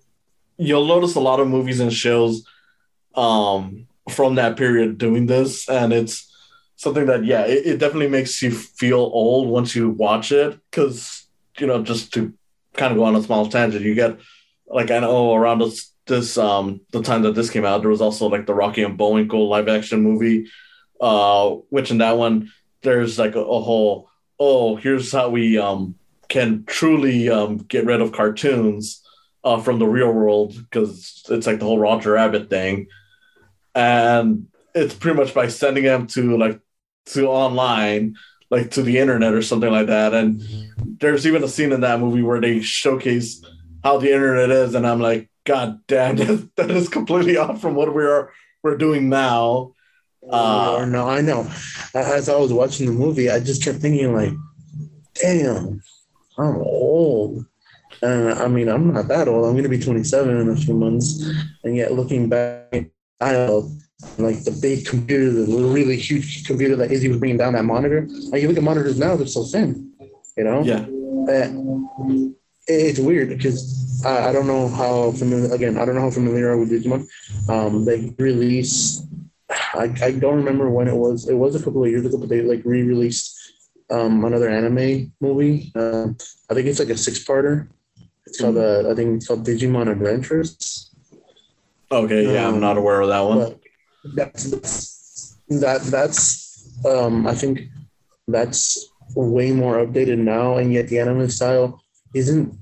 [0.56, 2.46] you'll notice a lot of movies and shows
[3.14, 6.32] um, from that period doing this, and it's
[6.76, 11.27] something that yeah it, it definitely makes you feel old once you watch it because
[11.60, 12.32] you know just to
[12.74, 14.18] kind of go on a small tangent you get
[14.66, 18.00] like i know around this this um the time that this came out there was
[18.00, 20.48] also like the rocky and bullwinkle live action movie
[21.00, 22.50] uh which in that one
[22.82, 25.94] there's like a, a whole oh here's how we um
[26.28, 29.02] can truly um get rid of cartoons
[29.44, 32.88] uh from the real world because it's like the whole roger rabbit thing.
[33.74, 36.60] And it's pretty much by sending them to like
[37.06, 38.16] to online,
[38.50, 40.14] like to the internet or something like that.
[40.14, 40.42] And
[41.00, 43.44] there's even a scene in that movie where they showcase
[43.84, 47.74] how the internet is, and I'm like, God damn, that, that is completely off from
[47.74, 48.32] what we are
[48.62, 49.74] we're doing now.
[50.30, 51.50] Uh, or no, I know.
[51.94, 54.32] As I was watching the movie, I just kept thinking like,
[55.14, 55.80] damn,
[56.36, 57.46] I'm old.
[58.02, 59.46] And I mean, I'm not that old.
[59.46, 61.24] I'm going to be 27 in a few months.
[61.64, 63.32] And yet, looking back, I
[64.16, 68.06] like the big computer, the really huge computer that Izzy was bringing down that monitor.
[68.30, 69.92] Like, you look at monitors now, they're so thin,
[70.36, 70.62] you know?
[70.62, 70.86] yeah.
[71.28, 72.30] Uh,
[72.66, 76.40] it's weird because I, I don't know how familiar, again, I don't know how familiar
[76.40, 77.08] you are with Digimon.
[77.48, 79.04] Um, they released,
[79.50, 81.28] I, I don't remember when it was.
[81.28, 83.36] It was a couple of years ago, but they like re released
[83.90, 85.72] um, another anime movie.
[85.74, 86.16] Um,
[86.50, 87.68] I think it's like a six parter.
[88.26, 90.90] It's called uh, I think it's called Digimon Adventures.
[91.90, 93.58] Okay, yeah, I'm Um, not aware of that one.
[94.04, 97.60] That's, that that's um I think
[98.26, 101.82] that's way more updated now, and yet the anime style
[102.14, 102.54] isn't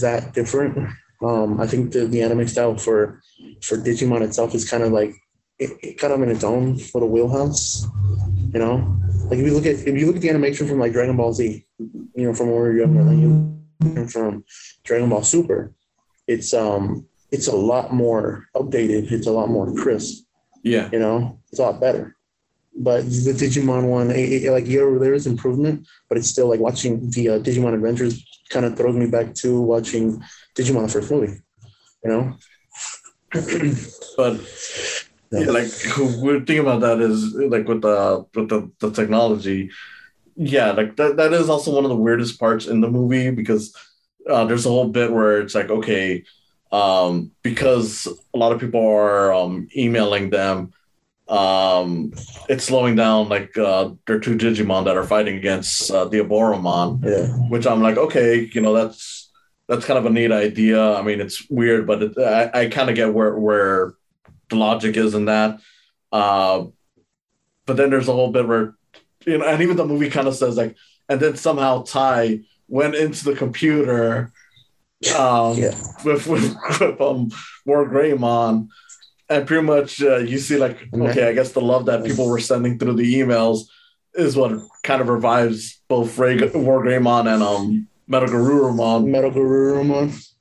[0.00, 0.88] that different.
[1.22, 3.20] Um, I think the, the anime style for
[3.62, 5.14] for Digimon itself is kind of like
[5.58, 7.86] it, it kind of in its own little wheelhouse.
[8.52, 10.92] You know, like if you look at if you look at the animation from like
[10.92, 14.44] Dragon Ball Z, you know, from when we were younger, like you from
[14.84, 15.72] Dragon Ball Super,
[16.26, 19.12] it's um it's a lot more updated.
[19.12, 20.24] It's a lot more crisp
[20.62, 22.16] yeah, you know it's a lot better.
[22.76, 26.60] But the digimon one it, it- like yeah, there is improvement but it's still like
[26.60, 30.22] watching the uh, digimon adventures kind of throws me back to watching
[30.56, 31.40] digimon the first movie
[32.04, 32.34] you know?
[34.16, 34.40] But
[35.32, 39.70] yeah, like we're thinking about that is like with the with the, the technology.
[40.36, 43.74] Yeah like that, that is also one of the weirdest parts in the movie because
[44.30, 46.24] uh, there's a whole bit where it's like okay
[46.72, 50.72] um because a lot of people are um emailing them
[51.28, 52.12] um
[52.48, 57.28] it's slowing down like uh their two digimon that are fighting against uh, Diaboromon yeah.
[57.48, 59.22] which i'm like okay you know that's
[59.72, 60.94] that's kind of a neat idea.
[60.94, 63.94] I mean it's weird but it, i, I kind of get where where
[64.50, 65.60] the logic is in that.
[66.10, 66.66] Uh
[67.64, 68.74] but then there's a whole bit where
[69.24, 70.76] you know and even the movie kind of says like
[71.08, 74.32] and then somehow Tai went into the computer
[75.18, 77.30] um yeah with with, with um
[77.66, 78.68] War Greymon.
[79.28, 82.40] And pretty much uh, you see like okay, I guess the love that people were
[82.40, 83.60] sending through the emails
[84.14, 89.08] is what kind of revives both Ray, War Greymon and um metal Garurumon.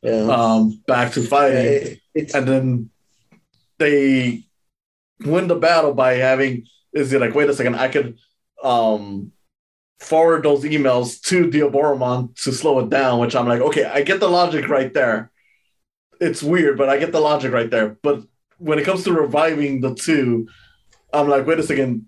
[0.02, 1.98] yeah um back to Yeah, fighting.
[2.14, 2.90] it- And then
[3.80, 4.44] they
[5.24, 8.18] win the battle by having is it like wait a second, I could
[8.64, 9.32] um
[10.02, 14.20] forward those emails to Diaboromon to slow it down, which I'm like, okay, I get
[14.20, 15.32] the logic right there.
[16.20, 17.98] It's weird, but I get the logic right there.
[18.02, 18.24] But
[18.58, 20.48] when it comes to reviving the two,
[21.14, 22.08] I'm like, wait a second.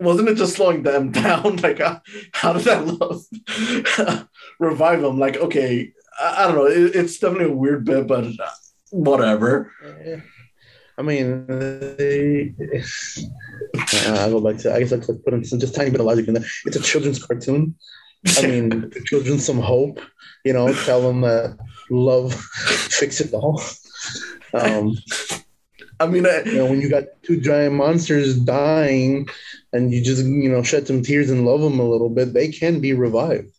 [0.00, 1.56] Wasn't it just slowing them down?
[1.56, 2.00] Like, how,
[2.32, 5.18] how did that love revive them?
[5.18, 6.66] Like, okay, I, I don't know.
[6.66, 8.50] It, it's definitely a weird bit, but uh,
[8.90, 9.72] whatever.
[10.04, 10.20] Yeah.
[10.98, 12.52] I mean, they,
[14.04, 14.74] uh, I'll go back to.
[14.74, 16.44] I guess I could put in some just tiny bit of logic in there.
[16.66, 17.76] It's a children's cartoon.
[18.36, 20.00] I mean, children some hope.
[20.44, 21.56] You know, tell them that
[21.88, 22.34] love
[22.64, 23.62] fix it all.
[24.52, 24.96] Um,
[26.00, 29.28] I mean, I, you know, when you got two giant monsters dying,
[29.72, 32.48] and you just you know shed some tears and love them a little bit, they
[32.48, 33.54] can be revived.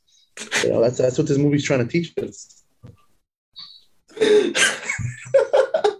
[0.64, 2.64] You know, that's that's what this movie's trying to teach us.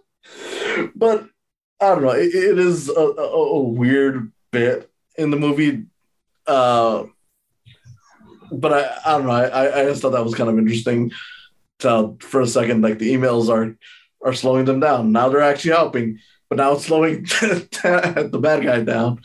[0.96, 1.28] but
[1.82, 2.12] I don't know.
[2.12, 5.86] It, it is a, a, a weird bit in the movie.
[6.48, 7.06] Uh,
[8.52, 9.34] but I, I don't know.
[9.34, 11.12] I, I just thought that was kind of interesting.
[11.80, 13.78] To, for a second, like the emails are
[14.22, 15.14] are slowing them down.
[15.14, 19.22] Now they're actually helping, but now it's slowing the bad guy down.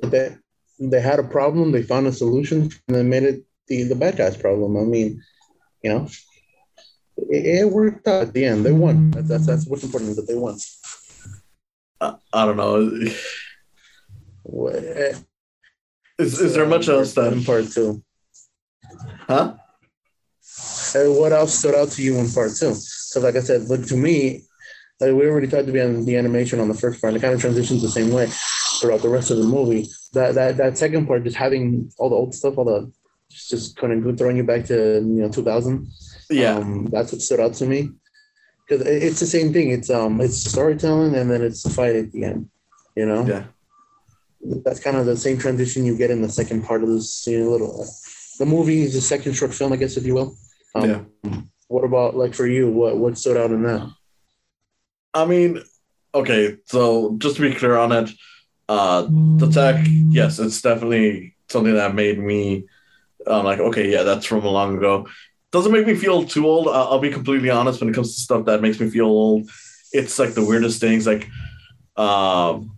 [0.00, 0.36] They
[0.78, 4.16] they had a problem, they found a solution, and they made it the the bad
[4.16, 4.76] guy's problem.
[4.76, 5.22] I mean,
[5.82, 6.08] you know,
[7.30, 8.64] it, worked out at the end.
[8.64, 9.10] They won.
[9.10, 10.58] That's that's, that's what's important that they won.
[12.00, 12.90] I, I don't know.
[14.42, 15.14] What- eh.
[16.18, 18.02] Is, is there much else that in part two?
[19.26, 19.54] Huh?
[20.94, 22.74] And what else stood out to you in part two?
[22.74, 24.42] So, like I said, look to me,
[25.00, 27.14] like we already tried to be about the animation on the first part.
[27.14, 28.26] It kind of transitions the same way
[28.80, 29.88] throughout the rest of the movie.
[30.12, 32.92] That that that second part, just having all the old stuff, all the
[33.48, 35.88] just kind of throwing you back to you know 2000.
[36.30, 36.56] Yeah.
[36.56, 37.90] um, that's what stood out to me
[38.66, 39.70] because it's the same thing.
[39.70, 42.48] It's um it's storytelling and then it's the fight at the end.
[42.96, 43.26] You know.
[43.26, 43.44] Yeah.
[44.64, 47.44] That's kind of the same transition you get in the second part of this you
[47.44, 47.86] know, little.
[48.38, 50.36] The movie is the second short film, I guess, if you will.
[50.74, 51.40] Um, Yeah.
[51.68, 52.70] What about like for you?
[52.70, 53.88] What what stood out in that?
[55.14, 55.62] I mean,
[56.14, 58.10] okay, so just to be clear on it,
[58.68, 59.02] uh,
[59.36, 62.64] the tech, yes, it's definitely something that made me
[63.26, 65.08] um, like, okay, yeah, that's from a long ago.
[65.50, 66.68] Doesn't make me feel too old.
[66.68, 69.50] I'll, I'll be completely honest when it comes to stuff that makes me feel old.
[69.92, 71.28] It's like the weirdest things, like,
[71.96, 72.76] um,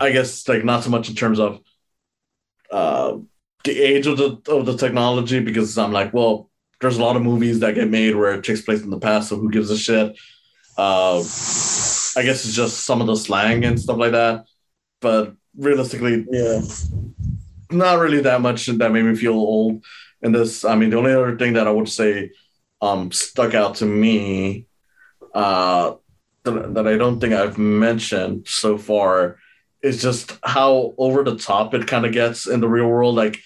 [0.00, 1.60] I guess like not so much in terms of
[2.70, 3.18] uh,
[3.64, 7.22] the age of the of the technology because I'm like, well, there's a lot of
[7.22, 9.78] movies that get made where it takes place in the past, so who gives a
[9.78, 10.16] shit?
[10.78, 14.44] Uh, I guess it's just some of the slang and stuff like that.
[15.00, 16.60] But realistically, Yeah.
[17.70, 19.84] Not really that much that made me feel old
[20.22, 20.64] in this.
[20.64, 22.30] I mean, the only other thing that I would say
[22.80, 24.66] um, stuck out to me
[25.34, 25.94] uh,
[26.44, 29.38] that, I don't think I've mentioned so far
[29.82, 33.14] is just how over the top it kind of gets in the real world.
[33.14, 33.40] Like,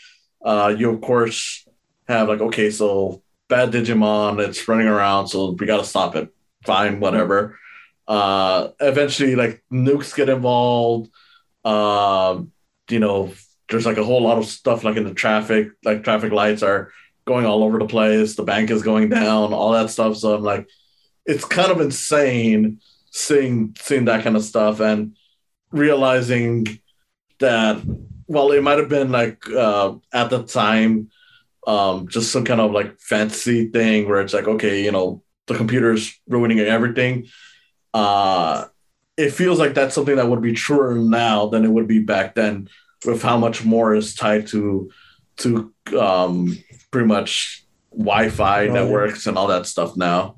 [0.45, 1.67] uh, you of course
[2.09, 6.33] have like, okay, so bad Digimon, it's running around, so we gotta stop it.
[6.65, 7.59] Fine, whatever.
[8.07, 11.11] Uh, eventually, like nukes get involved.
[11.65, 12.53] Um,
[12.89, 13.33] you know,
[13.71, 16.93] there's like a whole lot of stuff like in the traffic, like traffic lights are
[17.25, 18.35] going all over the place.
[18.35, 20.17] The bank is going down, all that stuff.
[20.17, 20.69] So I'm like,
[21.25, 22.81] it's kind of insane
[23.13, 25.17] seeing seeing that kind of stuff and
[25.71, 26.81] realizing
[27.39, 27.83] that
[28.27, 31.11] well, it might have been like uh, at the time
[31.67, 35.57] um, just some kind of like fancy thing where it's like, okay, you know, the
[35.57, 37.27] computer's ruining everything.
[37.93, 38.67] Uh,
[39.17, 42.35] it feels like that's something that would be truer now than it would be back
[42.35, 42.69] then,
[43.07, 44.91] with how much more is tied to
[45.39, 46.57] to um,
[46.91, 48.73] pretty much Wi-Fi Oh, yeah.
[48.73, 50.37] networks and all that stuff now.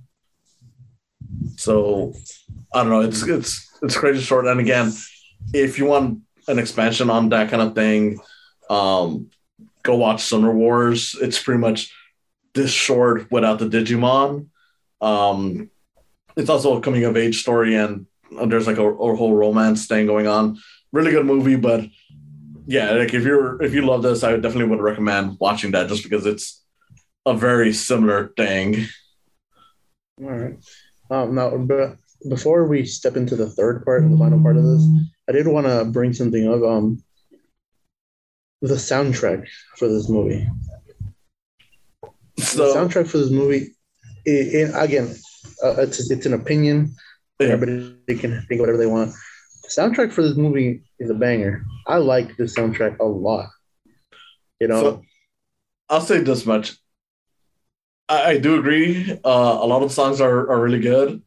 [1.56, 2.12] So
[2.72, 3.00] I don't know.
[3.00, 4.46] It's it's it's crazy short.
[4.46, 4.92] And again,
[5.52, 8.18] if you want an expansion on that kind of thing,
[8.70, 9.30] um,
[9.82, 11.16] go watch Summer Wars.
[11.20, 11.92] It's pretty much
[12.54, 14.46] this short without the Digimon.
[15.00, 15.70] Um,
[16.36, 18.06] it's also a coming of age story, and
[18.46, 20.58] there's like a, a whole romance thing going on.
[20.92, 21.84] Really good movie, but
[22.72, 26.02] yeah, like if you're if you love this, I definitely would recommend watching that just
[26.02, 26.64] because it's
[27.26, 28.86] a very similar thing.
[30.22, 30.56] All right.
[31.10, 31.96] Um, now, but
[32.30, 34.88] before we step into the third part, the final part of this,
[35.28, 36.62] I did want to bring something up.
[36.62, 37.04] Um,
[38.62, 40.48] the soundtrack for this movie.
[42.38, 43.74] So the soundtrack for this movie,
[44.24, 45.14] it, it, again,
[45.62, 46.94] uh, it's it's an opinion.
[47.38, 47.48] yeah.
[47.48, 49.12] Everybody can think whatever they want.
[49.62, 51.64] The soundtrack for this movie is a banger.
[51.86, 53.48] I like the soundtrack a lot.
[54.60, 55.02] You know, So-
[55.88, 56.76] I'll say this much.
[58.08, 59.12] I, I do agree.
[59.24, 61.22] Uh, a lot of songs are, are really good.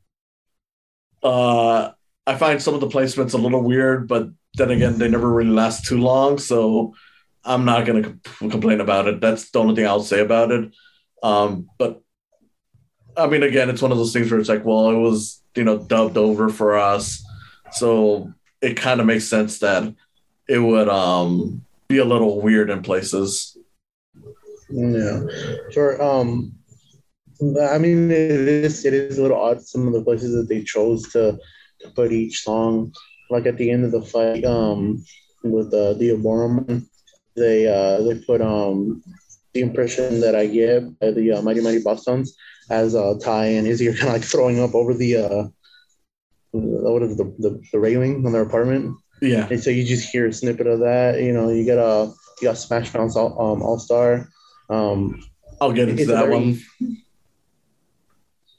[1.22, 1.92] Uh,
[2.26, 5.52] I find some of the placements a little weird, but then again, they never really
[5.52, 6.38] last too long.
[6.40, 6.96] So
[7.44, 9.22] I'm not com- complain about it.
[9.22, 10.74] That's the only thing I'll say about it.
[11.22, 12.02] Um, but
[13.18, 15.64] I mean, again, it's one of those things where it's like, well, it was, you
[15.64, 17.24] know, dubbed over for us.
[17.72, 18.34] So
[18.66, 19.94] it kind of makes sense that
[20.48, 23.58] it would um, be a little weird in places.
[24.70, 25.22] Yeah,
[25.72, 26.02] sure.
[26.02, 26.54] Um,
[27.72, 28.32] I mean, it
[28.66, 31.38] is it is a little odd some of the places that they chose to,
[31.82, 32.92] to put each song.
[33.30, 35.04] Like at the end of the fight, um,
[35.44, 36.88] with uh, Diaboromon,
[37.36, 39.04] they uh they put um
[39.54, 42.30] the impression that I get by the uh, Mighty Mighty Bosstones
[42.70, 45.48] as uh Tai and Izzy are kind of like throwing up over the uh
[46.60, 48.96] what is the, the the railing on their apartment.
[49.22, 49.48] Yeah.
[49.50, 51.22] And so you just hear a snippet of that.
[51.22, 54.28] You know, you got a you got Smash Mouth's All um, All Star.
[54.70, 55.22] Um,
[55.62, 56.60] I'll get into that very- one.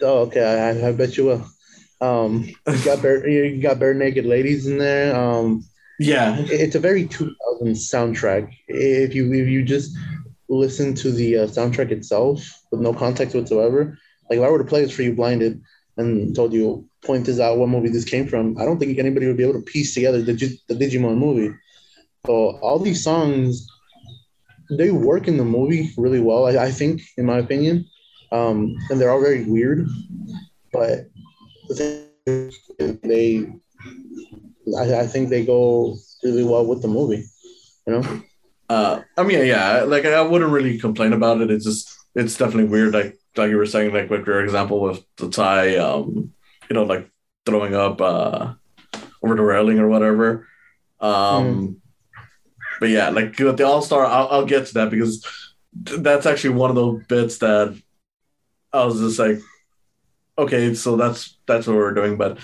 [0.03, 0.43] oh, okay,
[0.83, 1.47] I, I bet you will.
[2.01, 5.17] Um, you got bare, you got Barenaked Ladies in there.
[5.17, 5.65] Um,
[5.99, 6.39] Yeah.
[6.39, 8.53] it- it's a very 2000 soundtrack.
[8.69, 9.97] If you if you just
[10.49, 13.99] listen to the uh, soundtrack itself with no context whatsoever,
[14.31, 15.61] like if I were to play this for you blinded
[15.97, 19.27] and told you point this out what movie this came from, I don't think anybody
[19.27, 20.35] would be able to piece together the,
[20.69, 21.55] the Digimon movie.
[22.27, 23.67] So all these songs,
[24.79, 26.47] they work in the movie really well.
[26.47, 27.87] I, I think, in my opinion,
[28.33, 29.87] um, and they're all very weird,
[30.73, 31.07] but
[31.69, 33.47] they,
[34.77, 37.25] I, I think they go really well with the movie.
[37.87, 38.23] You know,
[38.69, 41.53] Uh, I mean, yeah, like I wouldn't really complain about it.
[41.53, 42.93] It's just, it's definitely weird.
[42.93, 46.33] Like, like you were saying, like with your example with the Tai, um,
[46.69, 47.11] you know, like
[47.45, 48.55] throwing up uh,
[49.23, 50.47] over the railing or whatever.
[51.01, 51.81] Um,
[52.79, 55.25] But yeah, like with the All Star, I'll, I'll get to that because
[55.73, 57.81] that's actually one of those bits that
[58.73, 59.39] I was just like,
[60.37, 62.19] okay, so that's that's what we're doing.
[62.19, 62.39] But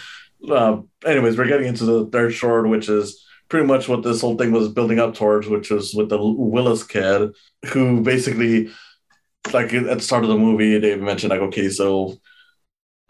[0.48, 4.36] uh, anyways, we're getting into the third short, which is pretty much what this whole
[4.36, 7.34] thing was building up towards, which was with the Willis kid,
[7.66, 8.70] who basically,
[9.52, 12.16] like at the start of the movie, they mentioned like, okay, so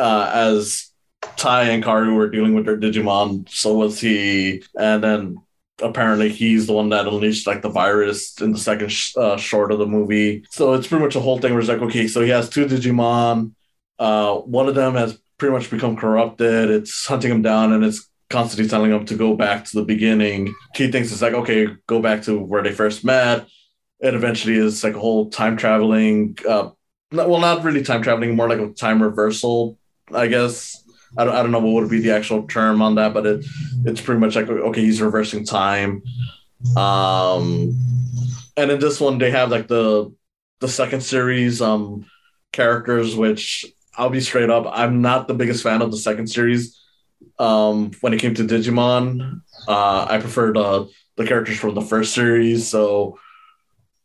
[0.00, 0.90] uh, as
[1.36, 5.36] Tai and Kari were dealing with their Digimon, so was he, and then
[5.80, 9.72] apparently he's the one that unleashed like the virus in the second sh- uh, short
[9.72, 10.44] of the movie.
[10.50, 12.66] So it's pretty much a whole thing where it's like, okay, so he has two
[12.66, 13.52] Digimon.
[13.98, 16.70] Uh, one of them has pretty much become corrupted.
[16.70, 20.54] It's hunting him down, and it's constantly telling him to go back to the beginning.
[20.74, 23.46] He thinks it's like, okay, go back to where they first met.
[24.00, 26.70] It eventually is like a whole time traveling, uh,
[27.12, 29.78] well, not really time traveling, more like a time reversal,
[30.12, 30.81] I guess.
[31.16, 33.44] I don't, I don't know what would be the actual term on that, but it
[33.84, 36.02] it's pretty much like okay, he's reversing time.
[36.76, 37.76] Um,
[38.56, 40.12] and in this one, they have like the
[40.60, 42.06] the second series um
[42.52, 46.78] characters, which I'll be straight up, I'm not the biggest fan of the second series.
[47.38, 50.86] Um, when it came to Digimon, uh, I preferred uh,
[51.16, 52.68] the characters from the first series.
[52.68, 53.18] So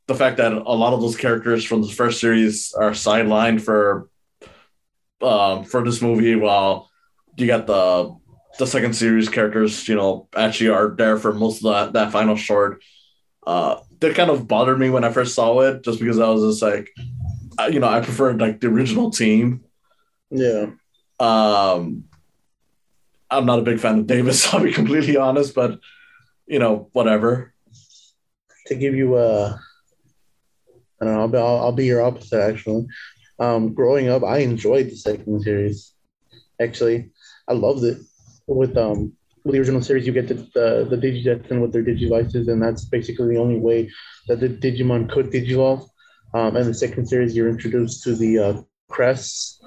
[0.07, 4.09] the fact that a lot of those characters from the first series are sidelined for
[5.21, 6.86] um, for this movie, while
[7.37, 8.15] you got the
[8.59, 12.35] the second series characters, you know, actually are there for most of that that final
[12.35, 12.83] short.
[13.45, 16.43] Uh, that kind of bothered me when I first saw it, just because I was
[16.43, 16.89] just like,
[17.57, 19.63] I, you know, I preferred like the original team.
[20.29, 20.71] Yeah.
[21.19, 22.03] Um,
[23.29, 24.47] I'm not a big fan of Davis.
[24.53, 25.79] I'll be completely honest, but
[26.45, 27.53] you know, whatever.
[28.67, 29.59] To give you a
[31.01, 31.21] I don't know.
[31.21, 32.87] I'll be, I'll, I'll be your opposite actually.
[33.39, 35.93] Um, growing up, I enjoyed the second series.
[36.59, 37.11] Actually,
[37.47, 37.97] I loved it.
[38.47, 42.47] With um with the original series, you get the the, the DigiDestined with their Digivices,
[42.47, 43.89] and that's basically the only way
[44.27, 45.87] that the Digimon could Digivolve.
[46.33, 49.61] Um, and the second series, you're introduced to the uh, crests,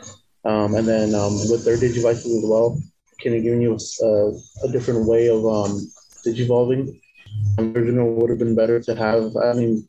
[0.45, 2.79] um, and then um, with their Digivices as well,
[3.23, 4.33] kind of giving you a,
[4.65, 5.91] a different way of um,
[6.27, 7.01] Digivolving.
[7.59, 9.37] Original would have been better to have.
[9.37, 9.89] I mean,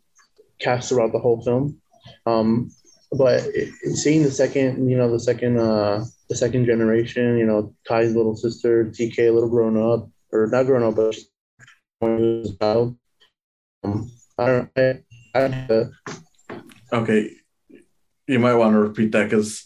[0.59, 1.81] cast throughout the whole film.
[2.25, 2.71] Um,
[3.11, 3.43] but
[3.93, 8.35] seeing the second, you know, the second, uh, the second generation, you know, Tai's little
[8.35, 11.15] sister, TK, a little grown up, or not grown up, but
[12.01, 12.97] a child.
[13.83, 14.71] Um, I don't.
[14.77, 15.03] I,
[15.35, 15.85] I,
[16.93, 17.31] okay,
[18.27, 19.65] you might want to repeat that because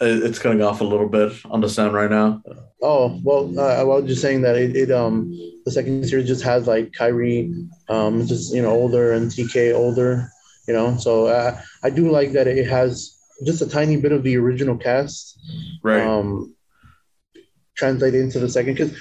[0.00, 2.42] it's cutting off a little bit on the sound right now.
[2.82, 5.30] Oh well, uh, I was just saying that it, it um
[5.64, 7.52] the second series just has like Kari,
[7.88, 10.30] um just you know older and TK older,
[10.66, 10.96] you know.
[10.96, 14.76] So uh, I do like that it has just a tiny bit of the original
[14.76, 15.38] cast,
[15.82, 16.02] right?
[16.02, 16.54] Um,
[17.76, 18.96] translated into the second because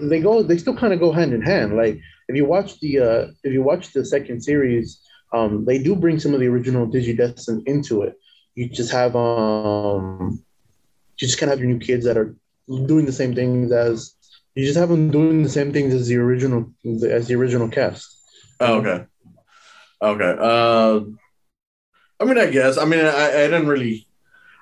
[0.00, 1.76] they go they still kind of go hand in hand.
[1.76, 5.00] Like if you watch the uh if you watch the second series,
[5.32, 8.16] um they do bring some of the original DigiDestined into it
[8.56, 10.42] you just have um
[11.18, 12.34] you just kind of have your new kids that are
[12.86, 14.14] doing the same things as
[14.54, 18.08] you just have them doing the same things as the original as the original cast.
[18.58, 19.04] Oh, okay.
[20.02, 20.36] Okay.
[20.38, 21.00] Uh,
[22.20, 22.78] I mean, I guess.
[22.78, 24.06] I mean, I, I didn't really.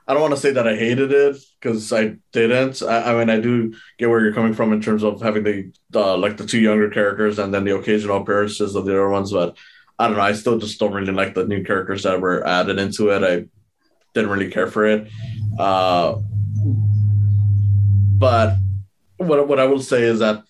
[0.07, 2.83] I don't want to say that I hated it because I didn't.
[2.83, 5.73] I, I, mean, I do get where you're coming from in terms of having the,
[5.91, 9.33] the like the two younger characters and then the occasional appearances of the other ones,
[9.33, 9.57] but
[9.99, 10.23] I don't know.
[10.23, 13.23] I still just don't really like the new characters that were added into it.
[13.23, 13.47] I
[14.13, 15.09] didn't really care for it.
[15.59, 16.17] Uh,
[18.19, 18.57] but
[19.17, 20.43] what what I will say is that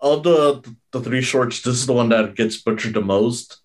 [0.00, 3.60] of the the three shorts, this is the one that gets butchered the most,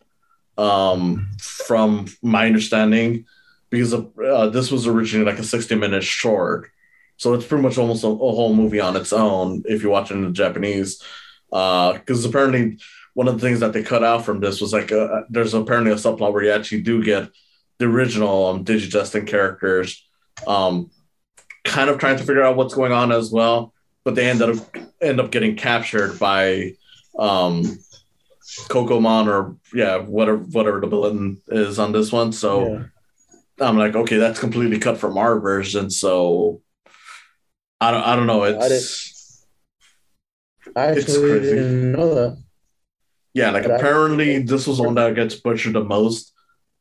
[0.61, 3.25] um, from my understanding,
[3.69, 6.69] because uh, this was originally like a sixty minute short,
[7.17, 10.11] so it's pretty much almost a, a whole movie on its own if you watch
[10.11, 11.01] it in the Japanese,
[11.49, 12.77] because uh, apparently
[13.13, 15.91] one of the things that they cut out from this was like a, there's apparently
[15.91, 17.29] a subplot where you actually do get
[17.77, 18.63] the original um,
[19.25, 20.07] characters,
[20.47, 20.89] um,
[21.65, 23.73] kind of trying to figure out what's going on as well.
[24.03, 24.57] But they end up
[25.01, 26.75] end up getting captured by
[27.17, 27.63] um,
[28.69, 32.31] Kokomon or yeah, whatever whatever the villain is on this one.
[32.31, 32.83] So yeah.
[33.67, 35.89] I'm like, okay, that's completely cut from our version.
[35.89, 36.61] So
[37.79, 38.43] I don't I don't know.
[38.43, 39.45] It's
[40.75, 42.37] I, I actually didn't know that.
[43.33, 46.33] Yeah, like but apparently this was one that gets butchered the most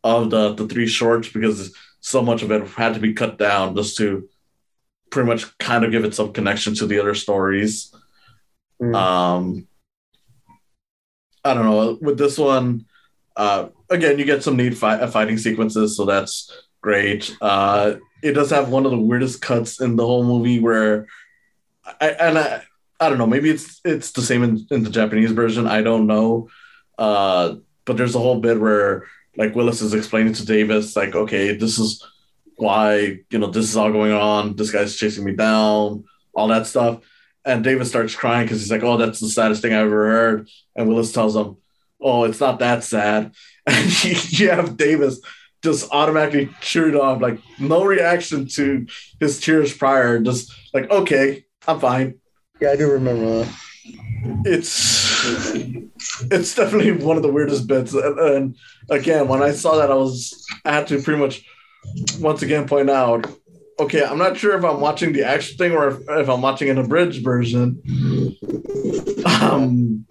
[0.02, 3.76] of the the three shorts because so much of it had to be cut down
[3.76, 4.28] just to
[5.10, 7.94] pretty much kind of give it some connection to the other stories.
[8.80, 8.94] Mm.
[8.94, 9.68] Um,
[11.44, 11.98] I don't know.
[12.00, 12.86] With this one,
[13.36, 17.34] uh, again, you get some neat fi- fighting sequences, so that's great.
[17.40, 21.06] Uh, it does have one of the weirdest cuts in the whole movie where,
[22.00, 22.62] I, and I,
[23.00, 25.66] I don't know, maybe it's it's the same in, in the Japanese version.
[25.66, 26.50] I don't know,
[26.98, 27.54] uh,
[27.86, 31.78] but there's a whole bit where like Willis is explaining to Davis, like, okay, this
[31.78, 32.06] is
[32.56, 34.56] why, you know, this is all going on.
[34.56, 37.00] This guy's chasing me down, all that stuff.
[37.44, 40.48] And Davis starts crying because he's like, oh, that's the saddest thing I've ever heard.
[40.76, 41.56] And Willis tells him,
[42.00, 43.32] oh, it's not that sad.
[43.66, 45.20] And you, you have Davis
[45.62, 48.86] just automatically cheered off, like no reaction to
[49.20, 52.18] his tears prior, just like, okay, I'm fine.
[52.60, 53.54] Yeah, I do remember that.
[54.44, 55.10] It's
[56.30, 57.92] it's definitely one of the weirdest bits.
[57.94, 58.56] And, and
[58.88, 61.44] again, when I saw that, I was I had to pretty much
[62.18, 63.26] once again point out.
[63.80, 66.68] Okay, I'm not sure if I'm watching the action thing or if, if I'm watching
[66.68, 67.80] an abridged version
[69.40, 70.06] Um,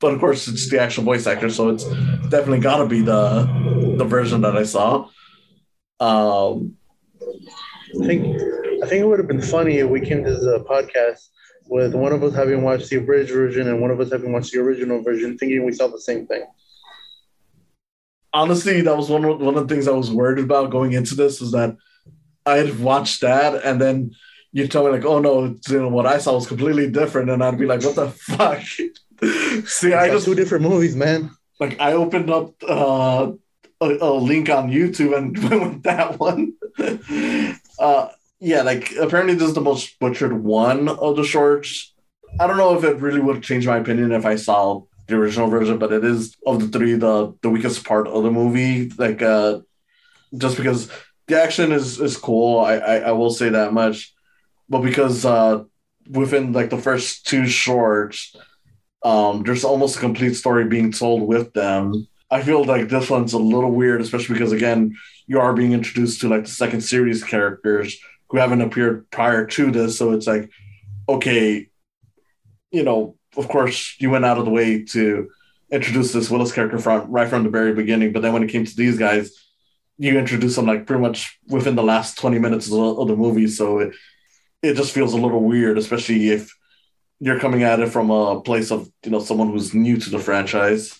[0.00, 1.84] but of course, it's the actual voice actor, so it's
[2.28, 5.08] definitely got to be the the version that I saw.
[5.98, 6.76] Um,
[8.00, 8.40] I think
[8.82, 11.28] I think it would have been funny if we came to the podcast
[11.66, 14.52] with one of us having watched the abridged version and one of us having watched
[14.52, 16.44] the original version, thinking we saw the same thing.
[18.32, 21.14] honestly, that was one of, one of the things I was worried about going into
[21.14, 21.76] this was that
[22.46, 24.12] I had watched that and then
[24.52, 27.42] you tell me like, oh no, you know, what I saw was completely different, and
[27.42, 28.62] I'd be like, what the fuck?
[29.66, 31.30] See, I just two different movies, man.
[31.60, 33.32] like I opened up uh,
[33.80, 36.54] a, a link on YouTube and went with that one.
[37.78, 38.08] uh,
[38.40, 41.92] yeah, like apparently this is the most butchered one of the shorts.
[42.38, 45.48] I don't know if it really would change my opinion if I saw the original
[45.48, 48.90] version, but it is of the three the the weakest part of the movie.
[48.96, 49.60] Like uh,
[50.36, 50.90] just because
[51.30, 54.12] the action is is cool, I I, I will say that much,
[54.68, 55.64] but because uh,
[56.08, 58.36] within like the first two shorts
[59.02, 62.06] um, there's almost a complete story being told with them.
[62.30, 66.20] I feel like this one's a little weird, especially because again, you are being introduced
[66.20, 69.98] to like the second series characters who haven't appeared prior to this.
[69.98, 70.50] So it's like,
[71.08, 71.68] okay,
[72.70, 75.30] you know, of course you went out of the way to
[75.72, 78.64] introduce this Willis character from right from the very beginning, but then when it came
[78.64, 79.32] to these guys,
[80.00, 83.16] you introduce them like pretty much within the last 20 minutes of the, of the
[83.16, 83.46] movie.
[83.46, 83.94] So it,
[84.62, 86.56] it just feels a little weird, especially if
[87.20, 90.18] you're coming at it from a place of you know someone who's new to the
[90.18, 90.98] franchise.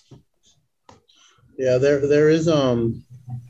[1.57, 3.03] Yeah, there there is um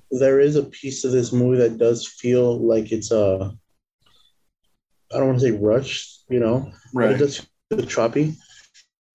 [0.09, 3.51] there is a piece of this movie that does feel like it's a
[5.13, 8.35] I don't want to say rushed, you know, but it does feel choppy.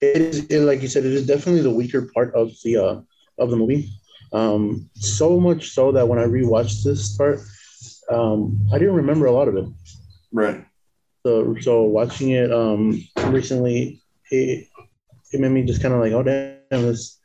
[0.03, 3.01] It is it, like you said, it is definitely the weaker part of the uh
[3.39, 3.89] of the movie.
[4.37, 7.41] Um, so much so that when I rewatched this part,
[8.11, 8.39] um,
[8.73, 9.67] I didn't remember a lot of it.
[10.33, 10.61] right.
[11.25, 12.81] So so watching it um
[13.37, 13.79] recently,
[14.31, 14.69] it
[15.33, 17.19] it made me just kind of like, oh damn, this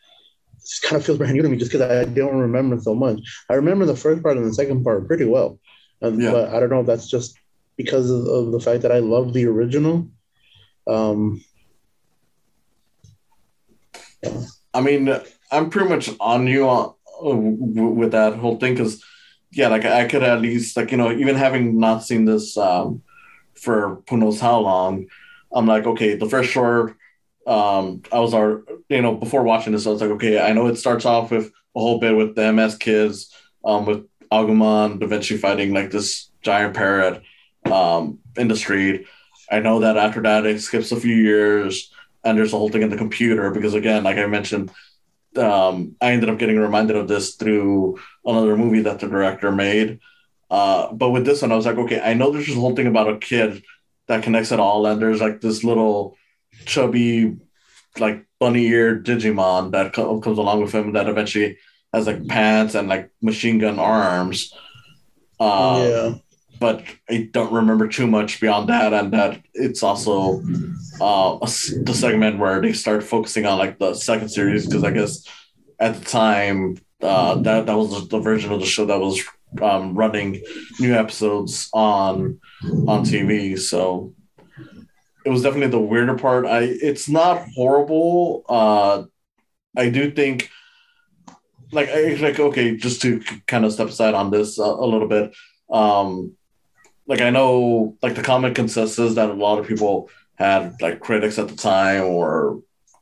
[0.62, 3.20] this kind of feels brand new to me just because I don't remember so much.
[3.49, 5.59] I remember the first part and the second part pretty well,
[6.01, 6.32] um, Yeah.
[6.32, 7.38] but I don't know if that's just
[7.78, 10.07] because of, of the fact that I love the original.
[10.88, 11.43] Um,
[14.74, 15.09] I mean,
[15.51, 19.03] I'm pretty much on you on with that whole thing because,
[19.51, 23.01] yeah, like I could at least like you know even having not seen this um,
[23.55, 25.07] for who knows how long,
[25.53, 26.95] I'm like okay, the first short,
[27.47, 30.67] um, I was our you know before watching this, I was like okay, I know
[30.67, 33.34] it starts off with a whole bit with them as kids,
[33.65, 37.22] um, with Agumon Vinci fighting like this giant parrot,
[37.65, 39.05] um, in the street.
[39.49, 41.91] I know that after that it skips a few years
[42.24, 44.72] and there's a whole thing in the computer because again, like I mentioned,
[45.38, 49.99] um, I ended up getting reminded of this through another movie that the director made.
[50.49, 52.88] Uh, but with this one, I was like, okay, I know there's this whole thing
[52.88, 53.63] about a kid
[54.07, 56.17] that connects it all, and there's like this little
[56.65, 57.38] chubby,
[57.97, 61.57] like bunny eared Digimon that co- comes along with him that eventually
[61.93, 64.53] has like pants and like machine gun arms.
[65.39, 66.13] Uh, yeah,
[66.62, 70.43] but I don't remember too much beyond that, and that it's also
[71.01, 71.47] uh, a
[71.82, 75.28] the segment where they start focusing on like the second series because I guess
[75.80, 79.20] at the time uh, that that was the version of the show that was
[79.59, 80.43] um, running
[80.80, 82.39] new episodes on
[82.88, 83.57] on TV.
[83.57, 84.14] So
[85.26, 86.45] it was definitely the weirder part.
[86.45, 88.45] I it's not horrible.
[88.47, 89.05] Uh,
[89.76, 90.51] I do think
[91.72, 91.89] like
[92.20, 95.34] like okay, just to kind of step aside on this a, a little bit.
[95.72, 96.36] Um,
[97.12, 101.38] like I know like the common consensus that a lot of people had like critics
[101.38, 102.62] at the time or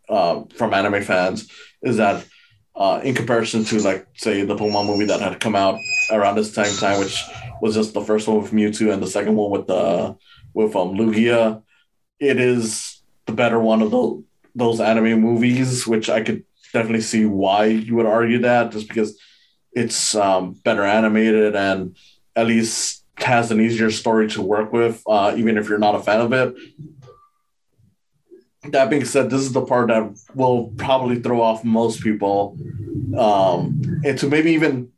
[0.10, 1.48] uh, from anime fans
[1.84, 2.26] is that
[2.76, 5.78] uh, in comparison to like say the Pokemon movie that had come out
[6.10, 7.24] around this same time, which
[7.62, 10.18] was just the first one with Mewtwo and the second one with the
[10.56, 11.62] with um Lugia,
[12.20, 14.24] it is the better one of the
[14.56, 16.44] those anime movies, which I could
[16.74, 19.20] definitely see why you would argue that, just because
[19.72, 21.96] it's um, better animated and
[22.36, 26.00] at least has an easier story to work with, uh, even if you're not a
[26.00, 26.56] fan of it.
[28.72, 32.58] That being said, this is the part that will probably throw off most people
[33.18, 34.92] um, into maybe even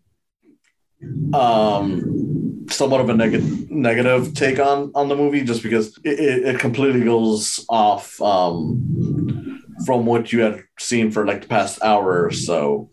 [1.34, 6.56] um, somewhat of a negative negative take on on the movie, just because it, it,
[6.56, 12.26] it completely goes off um, from what you had seen for like the past hour
[12.26, 12.90] or so.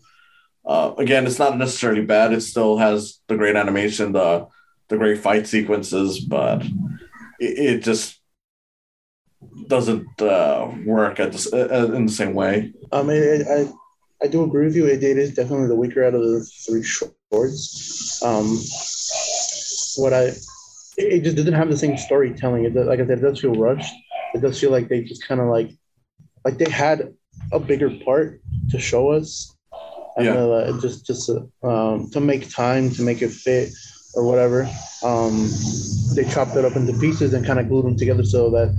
[0.65, 2.31] Uh, again, it's not necessarily bad.
[2.31, 4.47] It still has the great animation, the
[4.89, 6.63] the great fight sequences, but
[7.39, 8.19] it, it just
[9.67, 12.73] doesn't uh, work at the, uh, in the same way.
[12.91, 13.71] I mean, I, I,
[14.23, 14.85] I do agree with you.
[14.87, 18.21] It, it is definitely the weaker out of the three shorts.
[18.23, 18.57] Um,
[20.01, 20.31] what I,
[20.97, 22.65] it, just didn't have the same storytelling.
[22.65, 23.93] It does, like I said, it does feel rushed.
[24.33, 25.71] It does feel like they just kind of like
[26.45, 27.13] like they had
[27.51, 29.55] a bigger part to show us.
[30.17, 30.33] And, Yeah.
[30.33, 33.69] uh, just just to, um, to make time to make it fit
[34.13, 34.69] or whatever.
[35.03, 35.49] Um,
[36.15, 38.75] they chopped it up into pieces and kind of glued them together so that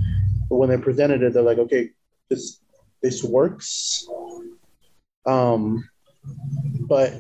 [0.48, 1.90] when they presented it, they're like, okay,
[2.28, 2.60] this
[3.02, 4.06] this works.
[5.26, 5.88] Um,
[6.88, 7.14] but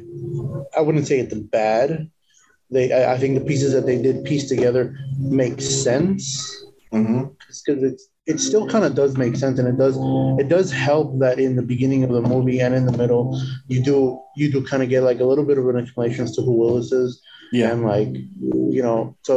[0.76, 2.10] I wouldn't say it's bad.
[2.70, 8.09] They, I, I think the pieces that they did piece together make sense because it's
[8.30, 9.96] it still kind of does make sense and it does
[10.42, 13.24] it does help that in the beginning of the movie and in the middle
[13.72, 13.96] you do
[14.40, 16.52] you do kind of get like a little bit of an explanation as to who
[16.60, 17.10] Willis is
[17.52, 17.70] Yeah.
[17.72, 18.12] and like
[18.76, 19.34] you know so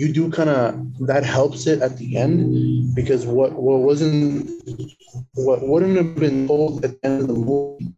[0.00, 4.50] you do kind of that helps it at the end because what what wasn't
[5.46, 7.88] what wouldn't have been told at the end of the movie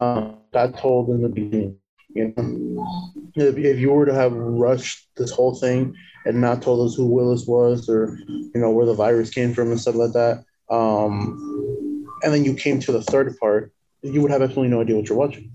[0.00, 0.20] uh,
[0.52, 1.76] got told in the beginning
[2.14, 5.94] you know if, if you were to have rushed this whole thing
[6.24, 9.70] and not told us who Willis was or you know where the virus came from
[9.70, 14.30] and stuff like that um and then you came to the third part you would
[14.30, 15.50] have absolutely no idea what you're watching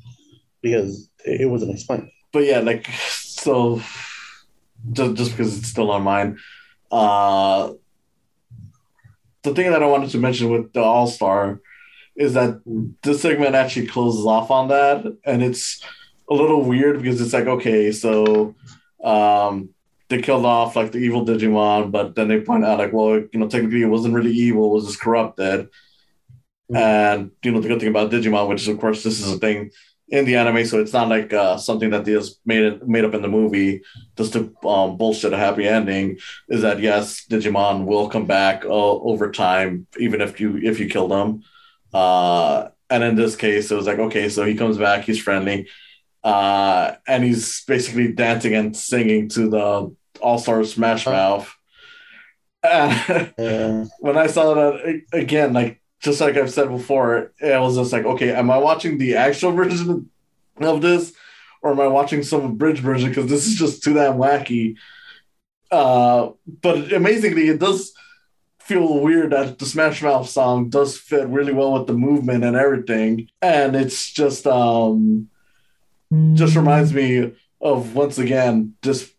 [0.62, 3.82] because it, it wasn't explained but yeah, like so
[4.92, 6.38] just just because it's still on mine.
[6.92, 7.74] Uh
[9.44, 11.62] the thing that I wanted to mention with the All Star
[12.16, 12.62] is that
[13.04, 15.82] this segment actually closes off on that, and it's
[16.30, 18.56] a little weird because it's like okay, so
[19.04, 19.70] um
[20.10, 23.40] they killed off like the evil Digimon, but then they point out like, well, you
[23.40, 25.70] know, technically it wasn't really evil, it was just corrupted.
[26.74, 29.38] And you know, the good thing about Digimon, which is of course this is a
[29.38, 29.72] thing
[30.10, 33.06] in the anime, so it's not like uh, something that they just made it made
[33.06, 33.82] up in the movie
[34.18, 36.18] just to um, bullshit a happy ending.
[36.48, 40.90] Is that yes, Digimon will come back uh, over time, even if you if you
[40.90, 41.44] kill them.
[41.94, 45.68] Uh, and in this case, it was like okay, so he comes back, he's friendly,
[46.24, 51.56] uh, and he's basically dancing and singing to the All Star Smash Mouth.
[52.64, 57.76] And yeah when I saw that again, like just like I've said before, it was
[57.76, 60.10] just like, okay, am I watching the actual version
[60.58, 61.14] of this,
[61.62, 63.10] or am I watching some abridged version?
[63.10, 64.78] Because this is just too damn wacky.
[65.72, 67.94] Uh, but amazingly, it does
[68.60, 72.56] feel weird that the Smash Mouth song does fit really well with the movement and
[72.56, 75.30] everything, and it's just um,
[76.34, 79.14] just reminds me of once again just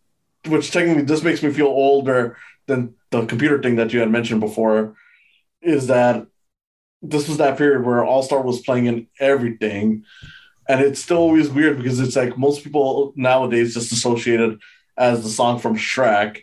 [0.46, 2.36] which technically just makes me feel older
[2.66, 4.94] than the computer thing that you had mentioned before
[5.62, 6.26] is that
[7.02, 10.04] this was that period where All Star was playing in everything.
[10.68, 14.58] And it's still always weird because it's like most people nowadays just associate it
[14.96, 16.42] as the song from Shrek.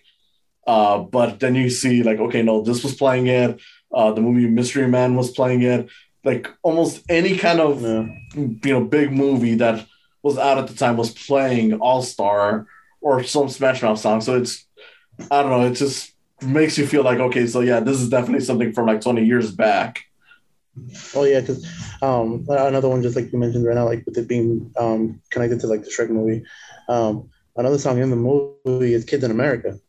[0.66, 3.62] Uh, but then you see, like, okay, no, this was playing it.
[3.94, 5.90] Uh, the movie Mystery Men was playing it.
[6.26, 9.88] Like, almost any kind of yeah you know big movie that
[10.24, 12.68] was out at the time was playing All Star
[13.02, 14.22] or some Smash Mouth song.
[14.22, 14.66] So it's
[15.32, 18.46] I don't know, it just makes you feel like okay, so yeah, this is definitely
[18.46, 20.04] something from like 20 years back.
[21.16, 21.66] Oh yeah, because
[22.02, 25.60] um, another one just like you mentioned right now, like with it being um, connected
[25.62, 26.44] to like the Shrek movie.
[26.88, 29.80] Um, another song in the movie is "Kids in America."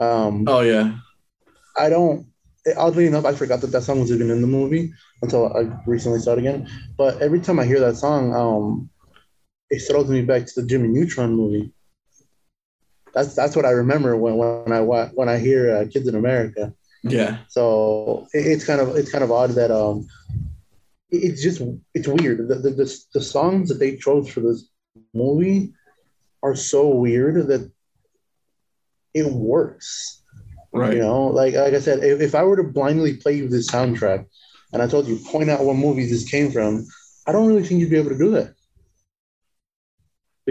[0.00, 0.96] Um, Oh yeah.
[1.78, 2.26] I don't.
[2.76, 6.20] Oddly enough, I forgot that that song was even in the movie until I recently
[6.20, 6.68] saw it again.
[6.96, 8.90] But every time I hear that song, um,
[9.72, 11.72] it throws me back to the Jimmy Neutron movie.
[13.14, 14.80] That's that's what I remember when when I
[15.18, 17.38] when I hear uh, "Kids in America." Yeah.
[17.48, 20.06] So it, it's kind of it's kind of odd that um,
[21.10, 21.60] it- it's just
[21.94, 22.38] it's weird.
[22.48, 24.68] The, the the the songs that they chose for this
[25.14, 25.72] movie
[26.42, 27.70] are so weird that
[29.14, 30.22] it works.
[30.72, 30.94] Right.
[30.94, 33.70] You know, like like I said, if, if I were to blindly play you this
[33.70, 34.24] soundtrack,
[34.72, 36.86] and I told you point out what movies this came from,
[37.26, 38.54] I don't really think you'd be able to do that.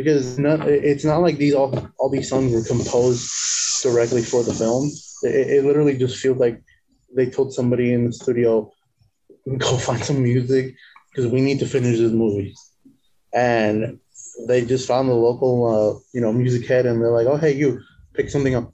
[0.04, 3.26] Because not, it's not like these all all these songs were composed
[3.84, 4.84] directly for the film.
[5.24, 6.58] It, it literally just feels like
[7.16, 8.52] they told somebody in the studio,
[9.64, 10.66] "Go find some music
[11.10, 12.54] because we need to finish this movie,"
[13.34, 14.00] and
[14.48, 17.54] they just found the local, uh, you know, music head, and they're like, "Oh, hey,
[17.54, 17.80] you
[18.16, 18.72] pick something up."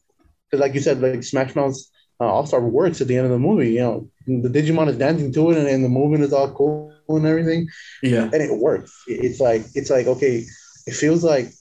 [0.50, 3.32] Because, like you said, like Smash Mouth's uh, All Star works at the end of
[3.32, 3.72] the movie.
[3.74, 3.96] You know,
[4.44, 7.68] the Digimon is dancing to it, and, and the movement is all cool and everything,
[8.04, 8.24] Yeah.
[8.34, 8.92] and it works.
[9.08, 10.46] It- It's like it's like okay,
[10.88, 11.52] it feels like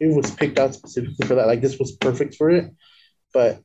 [0.00, 1.46] it was picked out specifically for that.
[1.46, 2.72] Like this was perfect for it,
[3.32, 3.60] but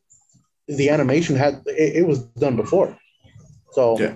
[0.68, 2.98] the animation had it, it was done before,
[3.72, 4.16] so Yeah.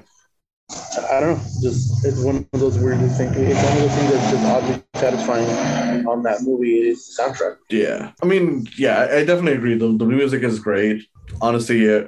[1.12, 1.44] I, don't know.
[1.64, 3.36] Just it's one of those weird things.
[3.36, 6.78] It's one of those things that's just oddly satisfying on that movie.
[6.82, 7.56] It is the soundtrack.
[7.72, 8.12] Yeah.
[8.22, 9.76] I mean, yeah, I definitely agree.
[9.76, 11.08] The, the music is great.
[11.42, 12.04] Honestly, uh,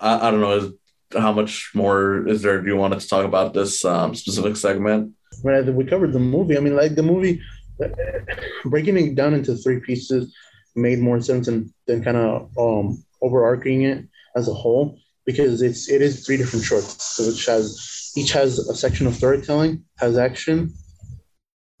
[0.00, 0.72] I, I don't know is,
[1.14, 5.12] how much more is there do you want to talk about this um, specific segment?
[5.42, 7.40] when we covered the movie, I mean, like the movie,
[8.64, 10.34] breaking it down into three pieces
[10.74, 14.04] made more sense than, than kind of um, overarching it
[14.34, 18.74] as a whole because it's it is three different shorts, which has each has a
[18.74, 20.72] section of storytelling, has action.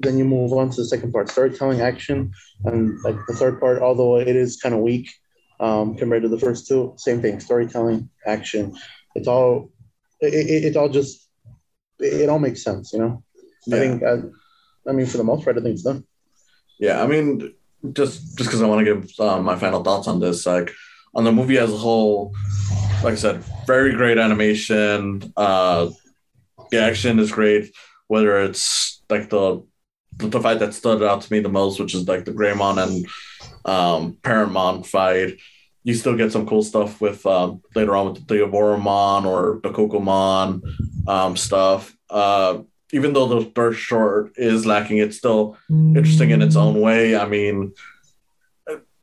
[0.00, 2.32] Then you move on to the second part, storytelling, action,
[2.64, 5.08] and like the third part, although it is kind of weak
[5.58, 8.76] um, compared to the first two, same thing, storytelling, action.
[9.14, 9.70] It's all,
[10.20, 11.26] it, it, it all just,
[11.98, 13.22] it, it all makes sense, you know.
[13.72, 14.18] I think, I,
[14.88, 16.04] I mean, for the most part, I think it's done.
[16.78, 17.54] Yeah, I mean,
[17.92, 20.72] just just because I want to give uh, my final thoughts on this, like
[21.14, 22.34] on the movie as a whole,
[23.02, 25.32] like I said, very great animation.
[25.36, 25.90] Uh,
[26.70, 27.74] the action is great.
[28.08, 29.64] Whether it's like the
[30.18, 33.06] the, fight that stood out to me the most, which is like the Greymon and
[33.64, 35.38] um, Parrotmon fight,
[35.84, 39.70] you still get some cool stuff with um, later on with the Diaboromon or the
[39.70, 40.62] Kokomon
[41.06, 41.94] um, stuff.
[42.08, 42.62] Uh,
[42.96, 47.14] even though the first short is lacking, it's still interesting in its own way.
[47.14, 47.74] I mean,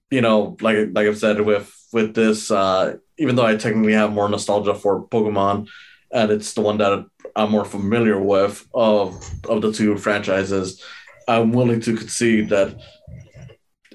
[0.09, 4.11] you know, like like I've said with with this, uh, even though I technically have
[4.11, 5.67] more nostalgia for Pokemon,
[6.11, 10.83] and it's the one that I'm more familiar with of of the two franchises,
[11.27, 12.75] I'm willing to concede that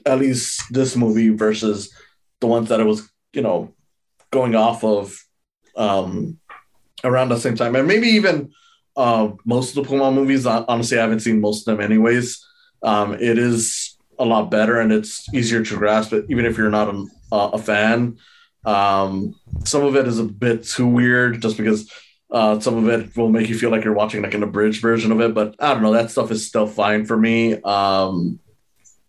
[0.07, 1.93] at least this movie versus
[2.41, 3.75] the ones that it was, you know,
[4.31, 5.19] going off of
[5.75, 6.39] um,
[7.03, 8.53] around the same time, and maybe even
[8.99, 10.45] uh, most of the Pokemon movies.
[10.45, 12.45] Honestly, I haven't seen most of them, anyways.
[12.83, 16.69] Um, it is a lot better and it's easier to grasp it, even if you're
[16.69, 18.19] not a, a fan.
[18.65, 21.91] Um, some of it is a bit too weird, just because
[22.33, 25.13] uh, some of it will make you feel like you're watching like an abridged version
[25.13, 25.33] of it.
[25.33, 27.55] But I don't know, that stuff is still fine for me.
[27.63, 28.41] Um,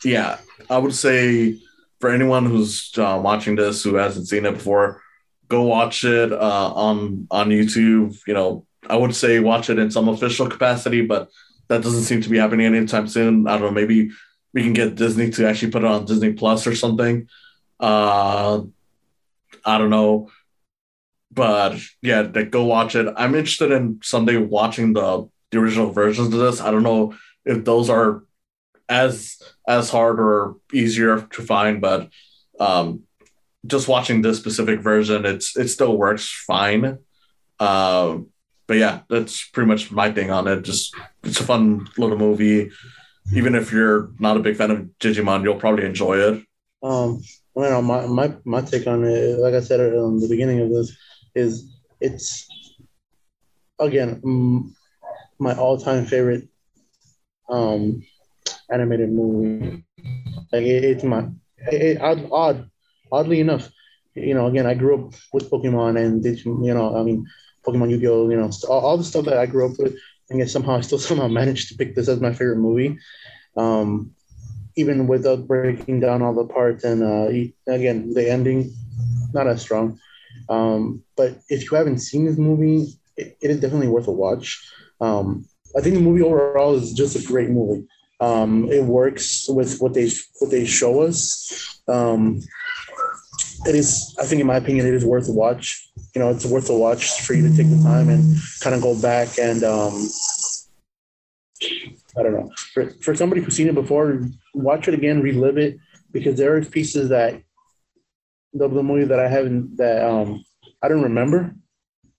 [0.03, 0.37] yeah,
[0.69, 1.57] I would say
[1.99, 5.01] for anyone who's uh, watching this who hasn't seen it before,
[5.47, 8.15] go watch it uh, on on YouTube.
[8.27, 11.30] You know, I would say watch it in some official capacity, but
[11.67, 13.47] that doesn't seem to be happening anytime soon.
[13.47, 13.71] I don't know.
[13.71, 14.11] Maybe
[14.53, 17.27] we can get Disney to actually put it on Disney Plus or something.
[17.80, 18.61] Uh,
[19.65, 20.32] I don't know,
[21.32, 23.13] but yeah, go watch it.
[23.15, 26.61] I'm interested in someday watching the the original versions of this.
[26.61, 27.15] I don't know
[27.45, 28.23] if those are
[28.88, 32.09] as as hard or easier to find, but
[32.59, 33.03] um,
[33.65, 36.99] just watching this specific version, it's it still works fine.
[37.59, 38.27] Um,
[38.70, 40.61] but yeah, that's pretty much my thing on it.
[40.61, 42.70] Just it's a fun little movie.
[43.34, 46.45] Even if you're not a big fan of Digimon, you'll probably enjoy it.
[46.84, 47.20] Um,
[47.55, 50.95] well, my, my my take on it, like I said at the beginning of this,
[51.34, 52.47] is it's
[53.80, 54.72] again mm,
[55.39, 56.47] my all-time favorite
[57.49, 58.03] um
[58.70, 59.84] animated movie.
[60.53, 61.26] Like it, it's my
[61.72, 62.70] it, it, odd, odd
[63.11, 63.67] oddly enough,
[64.13, 67.26] you know, again I grew up with Pokemon and did you know I mean
[67.66, 69.95] Pokemon Yu-Gi-Oh, you know, all, all the stuff that I grew up with,
[70.30, 72.97] and yet somehow I still somehow managed to pick this as my favorite movie.
[73.57, 74.12] Um,
[74.76, 77.28] even without breaking down all the parts and uh,
[77.72, 78.72] again the ending
[79.34, 79.99] not as strong.
[80.47, 84.66] Um, but if you haven't seen this movie it, it is definitely worth a watch.
[85.01, 85.45] Um,
[85.78, 87.86] i think the movie overall is just a great movie.
[88.22, 91.82] Um, it works with what they what they show us.
[91.88, 92.41] Um,
[93.66, 96.45] it is i think in my opinion it is worth a watch you know it's
[96.45, 99.64] worth a watch for you to take the time and kind of go back and
[99.64, 100.10] um,
[102.18, 102.51] I don't know.
[102.74, 104.22] For, for somebody who's seen it before,
[104.53, 105.78] watch it again, relive it,
[106.12, 107.41] because there are pieces that
[108.53, 110.43] the, the movie that I haven't that um
[110.82, 111.55] I don't remember.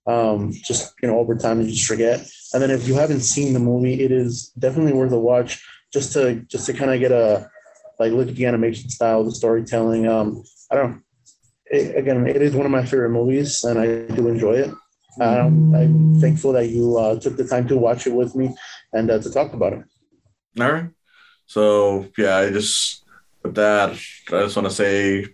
[0.07, 2.27] Um, just you know, over time you just forget.
[2.53, 5.63] And then if you haven't seen the movie, it is definitely worth a watch
[5.93, 7.49] just to just to kind of get a
[7.99, 10.07] like look at the animation style, the storytelling.
[10.07, 11.03] Um, I don't.
[11.71, 14.71] It, again, it is one of my favorite movies, and I do enjoy it.
[15.19, 18.55] Um, I'm thankful that you uh, took the time to watch it with me
[18.93, 19.83] and uh, to talk about it.
[20.59, 20.89] All right.
[21.47, 23.05] So yeah, I just
[23.43, 25.25] with that, I just want to say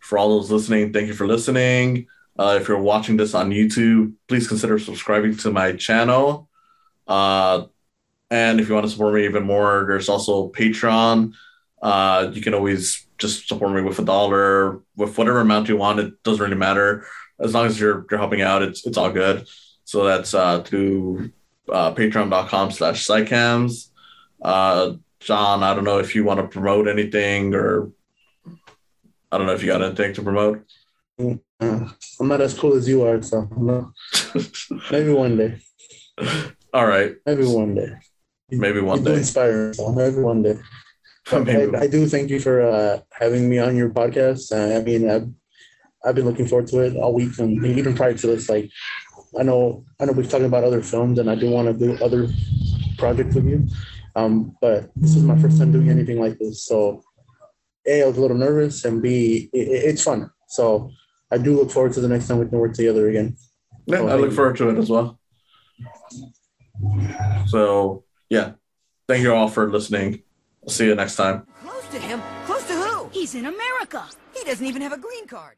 [0.00, 2.06] for all those listening, thank you for listening.
[2.38, 6.48] Uh, if you're watching this on YouTube, please consider subscribing to my channel.
[7.08, 7.64] Uh,
[8.30, 11.32] and if you want to support me even more, there's also Patreon.
[11.80, 16.00] Uh, you can always just support me with a dollar, with whatever amount you want.
[16.00, 17.06] It doesn't really matter
[17.40, 18.62] as long as you're you're helping out.
[18.62, 19.46] It's it's all good.
[19.84, 21.30] So that's uh, through
[21.70, 23.90] uh, patreon.com slash psychams.
[24.42, 27.90] Uh, John, I don't know if you want to promote anything or
[29.30, 30.64] I don't know if you got anything to promote.
[31.18, 31.88] Uh,
[32.20, 33.92] I'm not as cool as you are, so no.
[34.90, 35.58] maybe one day.
[36.72, 37.16] All right.
[37.24, 37.92] Maybe one day.
[38.50, 39.14] Maybe one you day.
[39.16, 39.72] inspire.
[39.72, 40.58] So maybe one day.
[41.32, 44.52] I, I do thank you for uh, having me on your podcast.
[44.52, 45.28] Uh, I mean, I've,
[46.04, 48.70] I've been looking forward to it all week, and even prior to this, like
[49.38, 52.02] I know I know we've talked about other films, and I do want to do
[52.04, 52.28] other
[52.98, 53.66] projects with you.
[54.14, 57.02] Um, but this is my first time doing anything like this, so
[57.86, 60.30] a I was a little nervous, and b it, it- it's fun.
[60.48, 60.90] So
[61.32, 63.36] I do look forward to the next time we can work together again.
[63.86, 65.18] Yeah, Oh, I look forward to it as well.
[67.46, 68.52] So yeah,
[69.08, 70.22] thank you all for listening.
[70.66, 71.46] I'll see you next time.
[71.62, 72.20] Close to him?
[72.44, 73.08] Close to who?
[73.12, 74.04] He's in America.
[74.34, 75.54] He doesn't even have a green card.